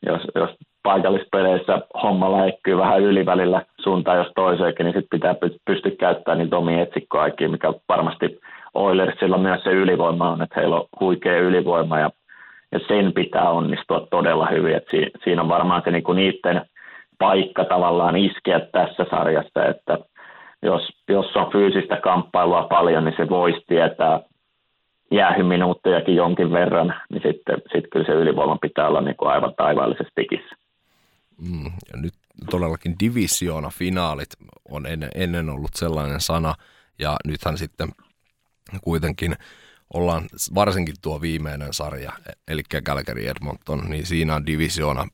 jos, 0.06 0.22
jos 0.36 0.50
paikallispeleissä 0.84 1.82
homma 2.04 2.32
läikkyy 2.32 2.78
vähän 2.78 3.02
ylivälillä 3.02 3.62
suuntaan 3.82 4.18
jos 4.18 4.32
toiseenkin, 4.36 4.86
niin 4.86 4.94
sitten 4.94 5.20
pitää 5.20 5.36
pystyä 5.66 5.92
käyttämään 6.00 6.40
niitä 6.40 6.58
omia 6.58 6.82
etsikkoaikia, 6.82 7.50
mikä 7.50 7.74
varmasti 7.90 8.40
Oilersilla 8.80 9.38
myös 9.38 9.64
se 9.64 9.70
ylivoima 9.70 10.32
on, 10.32 10.42
että 10.42 10.60
heillä 10.60 10.76
on 10.76 10.88
huikea 11.00 11.40
ylivoima 11.40 12.00
ja, 12.00 12.10
ja 12.72 12.80
sen 12.88 13.14
pitää 13.14 13.50
onnistua 13.50 14.08
todella 14.12 14.48
hyvin. 14.52 14.76
että 14.76 14.92
si, 14.92 15.12
siinä 15.24 15.42
on 15.42 15.50
varmaan 15.50 15.82
se 15.86 15.92
niinku 15.92 16.14
niiden 16.14 16.62
paikka 17.18 17.66
tavallaan 17.66 18.18
iskeä 18.18 18.60
tässä 18.60 19.06
sarjassa, 19.10 19.66
että 19.66 19.98
jos, 20.62 20.82
jos 21.10 21.36
on 21.36 21.52
fyysistä 21.52 21.98
kamppailua 21.98 22.64
paljon, 22.64 23.06
niin 23.06 23.16
se 23.18 23.30
voisi 23.30 23.62
tietää 23.68 24.20
jäähyminuuttejakin 25.12 26.16
jonkin 26.16 26.52
verran, 26.52 26.94
niin 27.10 27.22
sitten 27.28 27.62
sit 27.72 27.86
kyllä 27.92 28.06
se 28.06 28.12
ylivoima 28.12 28.58
pitää 28.62 28.88
olla 28.88 29.02
niin 29.02 29.16
kuin 29.16 29.32
aivan 29.32 29.54
taivaallisessa 29.58 30.14
tikissä. 30.16 30.56
Mm, 31.42 31.66
ja 31.66 32.02
nyt 32.02 32.14
todellakin 32.50 32.96
divisioona 33.00 33.70
finaalit 33.70 34.30
on 34.70 34.86
ennen, 34.86 35.10
ennen 35.16 35.50
ollut 35.50 35.72
sellainen 35.76 36.22
sana, 36.22 36.54
ja 37.00 37.16
nythän 37.28 37.58
sitten 37.58 37.90
kuitenkin 38.82 39.36
ollaan 39.94 40.30
varsinkin 40.56 40.96
tuo 41.02 41.22
viimeinen 41.22 41.74
sarja, 41.74 42.12
eli 42.48 42.64
Calgary 42.86 43.28
Edmonton, 43.28 43.90
niin 43.90 44.06
siinä 44.06 44.36
on 44.36 44.46
divisioona 44.46 45.08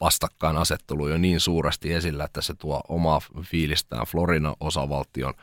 vastakkainasettelu 0.00 1.08
jo 1.08 1.18
niin 1.18 1.40
suuresti 1.40 1.92
esillä, 1.92 2.24
että 2.24 2.40
se 2.40 2.54
tuo 2.54 2.80
omaa 2.88 3.20
fiilistään 3.42 4.06
Florina 4.06 4.54
osavaltion 4.60 5.34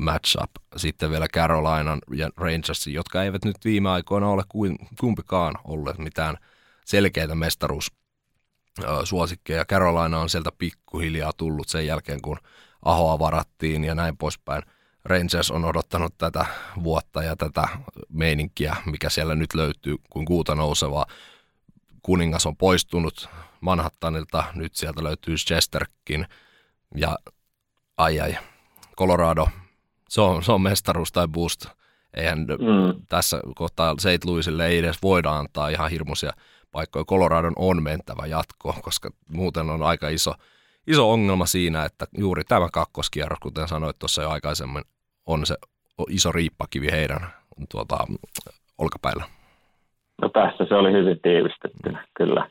matchup. 0.00 0.50
Sitten 0.76 1.10
vielä 1.10 1.28
Carolinan 1.28 1.98
ja 2.14 2.30
Rangersin, 2.36 2.94
jotka 2.94 3.22
eivät 3.22 3.44
nyt 3.44 3.56
viime 3.64 3.90
aikoina 3.90 4.28
ole 4.28 4.42
kumpikaan 5.00 5.54
olleet 5.64 5.98
mitään 5.98 6.36
selkeitä 6.84 7.34
mestaruus 7.34 7.92
suosikkeja. 9.04 9.64
Carolina 9.64 10.18
on 10.18 10.30
sieltä 10.30 10.50
pikkuhiljaa 10.58 11.32
tullut 11.36 11.68
sen 11.68 11.86
jälkeen, 11.86 12.22
kun 12.22 12.38
Ahoa 12.84 13.18
varattiin 13.18 13.84
ja 13.84 13.94
näin 13.94 14.16
poispäin. 14.16 14.62
Rangers 15.04 15.50
on 15.50 15.64
odottanut 15.64 16.18
tätä 16.18 16.46
vuotta 16.82 17.22
ja 17.22 17.36
tätä 17.36 17.68
meininkiä, 18.08 18.76
mikä 18.86 19.10
siellä 19.10 19.34
nyt 19.34 19.54
löytyy, 19.54 19.96
kuin 20.10 20.26
kuuta 20.26 20.54
nousevaa. 20.54 21.06
Kuningas 22.02 22.46
on 22.46 22.56
poistunut 22.56 23.28
Manhattanilta, 23.60 24.44
nyt 24.54 24.74
sieltä 24.74 25.04
löytyy 25.04 25.34
Chesterkin 25.34 26.26
ja 26.94 27.18
ai 27.96 28.20
ai, 28.20 28.36
Colorado, 28.96 29.48
se 30.08 30.20
on, 30.20 30.42
se 30.42 30.52
on 30.52 30.60
mestaruus 30.60 31.12
tai 31.12 31.28
boost. 31.28 31.66
Eihän 32.14 32.38
mm. 32.38 33.06
tässä 33.08 33.40
kohtaa 33.56 33.94
St. 33.98 34.24
Louisille 34.24 34.66
ei 34.66 34.78
edes 34.78 35.02
voida 35.02 35.38
antaa 35.38 35.68
ihan 35.68 35.90
hirmuisia 35.90 36.32
paikkoja. 36.72 37.04
Coloradon 37.04 37.52
on 37.56 37.82
mentävä 37.82 38.26
jatko, 38.26 38.76
koska 38.82 39.10
muuten 39.28 39.70
on 39.70 39.82
aika 39.82 40.08
iso, 40.08 40.34
iso 40.86 41.12
ongelma 41.12 41.46
siinä, 41.46 41.84
että 41.84 42.06
juuri 42.18 42.44
tämä 42.44 42.68
kakkoskierros, 42.72 43.38
kuten 43.38 43.68
sanoit 43.68 43.98
tuossa 43.98 44.22
jo 44.22 44.30
aikaisemmin, 44.30 44.82
on 45.26 45.46
se 45.46 45.54
iso 46.08 46.32
riippakivi 46.32 46.90
heidän 46.90 47.20
tuota, 47.70 47.98
olkapäillä. 48.78 49.24
No 50.22 50.28
tässä 50.28 50.64
se 50.68 50.74
oli 50.74 50.92
hyvin 50.92 51.20
tiivistetty, 51.22 51.92
kyllä. 52.16 52.50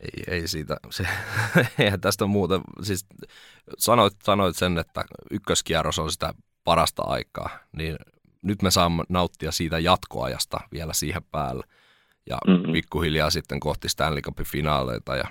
Ei, 0.00 0.34
ei 0.34 0.48
siitä, 0.48 0.76
se, 0.90 1.06
eihän 1.78 2.00
tästä 2.00 2.26
muuta, 2.26 2.60
siis 2.82 3.06
sanoit, 3.78 4.14
sanoit 4.22 4.56
sen, 4.56 4.78
että 4.78 5.04
ykköskierros 5.30 5.98
on 5.98 6.10
sitä 6.10 6.34
parasta 6.64 7.02
aikaa, 7.02 7.48
niin 7.76 7.96
nyt 8.42 8.62
me 8.62 8.70
saamme 8.70 9.04
nauttia 9.08 9.52
siitä 9.52 9.78
jatkoajasta 9.78 10.60
vielä 10.72 10.92
siihen 10.92 11.22
päälle 11.30 11.64
ja 12.26 12.38
mm-hmm. 12.46 12.72
pikkuhiljaa 12.72 13.30
sitten 13.30 13.60
kohti 13.60 13.88
Stanley 13.88 14.22
Cupin 14.22 14.46
finaaleita 14.46 15.16
ja 15.16 15.24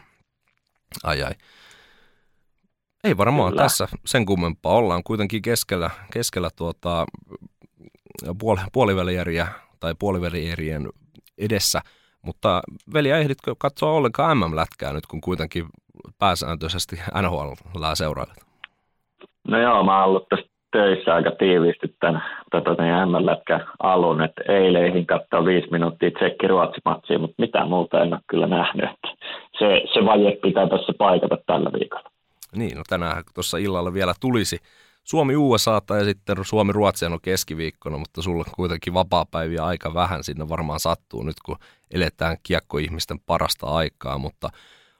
ai 1.03 1.23
ai. 1.23 1.33
Ei 3.05 3.17
varmaan 3.17 3.51
Kyllä. 3.51 3.63
tässä 3.63 3.87
sen 4.05 4.25
kummempaa. 4.25 4.73
Ollaan 4.73 5.03
kuitenkin 5.03 5.41
keskellä, 5.41 5.89
keskellä 6.13 6.49
tuota, 6.57 7.05
puol, 8.39 8.57
puolivälieriä 8.73 9.47
tai 9.79 9.93
puoliväliерien 9.99 10.89
edessä, 11.37 11.81
mutta 12.21 12.61
veli, 12.93 13.09
ehditkö 13.09 13.55
katsoa 13.57 13.91
ollenkaan 13.91 14.37
MM-lätkää 14.37 14.93
nyt, 14.93 15.05
kun 15.05 15.21
kuitenkin 15.21 15.65
pääsääntöisesti 16.19 16.95
NHL 17.21 17.51
seurailet? 17.93 18.45
No 19.47 19.59
joo, 19.59 19.83
mä 19.83 19.97
oon 19.97 20.09
ollut 20.09 20.29
tästä 20.29 20.49
töissä 20.71 21.15
aika 21.15 21.31
tiiviisti 21.31 21.95
tämän 21.99 22.23
tota, 22.51 23.05
M-lätkän 23.05 23.67
alun, 23.83 24.21
että 24.21 24.41
eileihin 24.53 25.05
katsoa 25.05 25.45
viisi 25.45 25.67
minuuttia 25.71 26.11
tsekki 26.11 26.47
ruotsi 26.47 26.81
mutta 27.19 27.35
mitään 27.37 27.69
muuta 27.69 28.01
en 28.01 28.13
ole 28.13 28.21
kyllä 28.27 28.47
nähnyt. 28.47 28.89
Se, 29.59 29.81
se 29.93 30.05
vaje 30.05 30.37
pitää 30.41 30.67
tässä 30.67 30.93
paikata 30.97 31.37
tällä 31.45 31.69
viikolla. 31.79 32.14
Niin, 32.55 32.77
no 32.77 32.83
tänään 32.87 33.23
tuossa 33.33 33.57
illalla 33.57 33.93
vielä 33.93 34.13
tulisi 34.19 34.59
Suomi 35.05 35.35
USA 35.35 35.81
ja 35.99 36.05
sitten 36.05 36.37
Suomi 36.41 36.73
Ruotsi 36.73 37.05
on 37.05 37.21
keskiviikkona, 37.21 37.97
mutta 37.97 38.21
sulla 38.21 38.45
kuitenkin 38.55 38.93
vapaa-päiviä 38.93 39.65
aika 39.65 39.93
vähän 39.93 40.23
sinne 40.23 40.49
varmaan 40.49 40.79
sattuu 40.79 41.23
nyt, 41.23 41.35
kun 41.45 41.57
eletään 41.91 42.37
kiekkoihmisten 42.43 43.19
parasta 43.19 43.67
aikaa, 43.67 44.17
mutta 44.17 44.49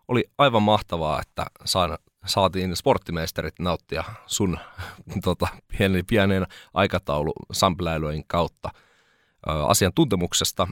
oli 0.07 0.23
aivan 0.37 0.63
mahtavaa, 0.63 1.21
että 1.21 1.45
saan, 1.65 1.97
saatiin 2.25 2.75
sporttimeisterit 2.75 3.59
nauttia 3.59 4.03
sun 4.25 4.57
tota, 5.23 5.47
pienen, 5.77 6.05
pienen 6.05 6.47
aikataulu 6.73 7.33
sampläilyjen 7.51 8.23
kautta 8.27 8.69
asiantuntemuksesta. 9.45 10.67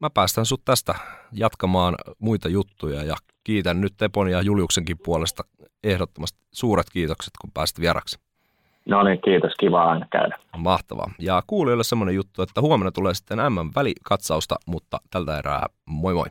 Mä 0.00 0.10
päästän 0.10 0.46
sut 0.46 0.64
tästä 0.64 0.94
jatkamaan 1.32 1.94
muita 2.18 2.48
juttuja 2.48 3.02
ja 3.02 3.14
kiitän 3.44 3.80
nyt 3.80 3.92
Tepon 3.96 4.30
ja 4.30 4.42
Juliuksenkin 4.42 4.96
puolesta 5.04 5.42
ehdottomasti 5.84 6.38
suuret 6.52 6.86
kiitokset, 6.92 7.32
kun 7.40 7.50
pääsit 7.54 7.80
vieraksi. 7.80 8.18
No 8.88 9.02
niin, 9.02 9.20
kiitos. 9.24 9.52
Kiva 9.60 9.84
aina 9.84 10.06
käydä. 10.12 10.36
Mahtavaa. 10.56 11.10
Ja 11.18 11.42
kuulijoille 11.46 11.84
semmoinen 11.84 12.14
juttu, 12.14 12.42
että 12.42 12.60
huomenna 12.60 12.92
tulee 12.92 13.14
sitten 13.14 13.38
M-välikatsausta, 13.38 14.56
mutta 14.66 14.98
tältä 15.10 15.38
erää 15.38 15.66
moi 15.86 16.14
moi. 16.14 16.26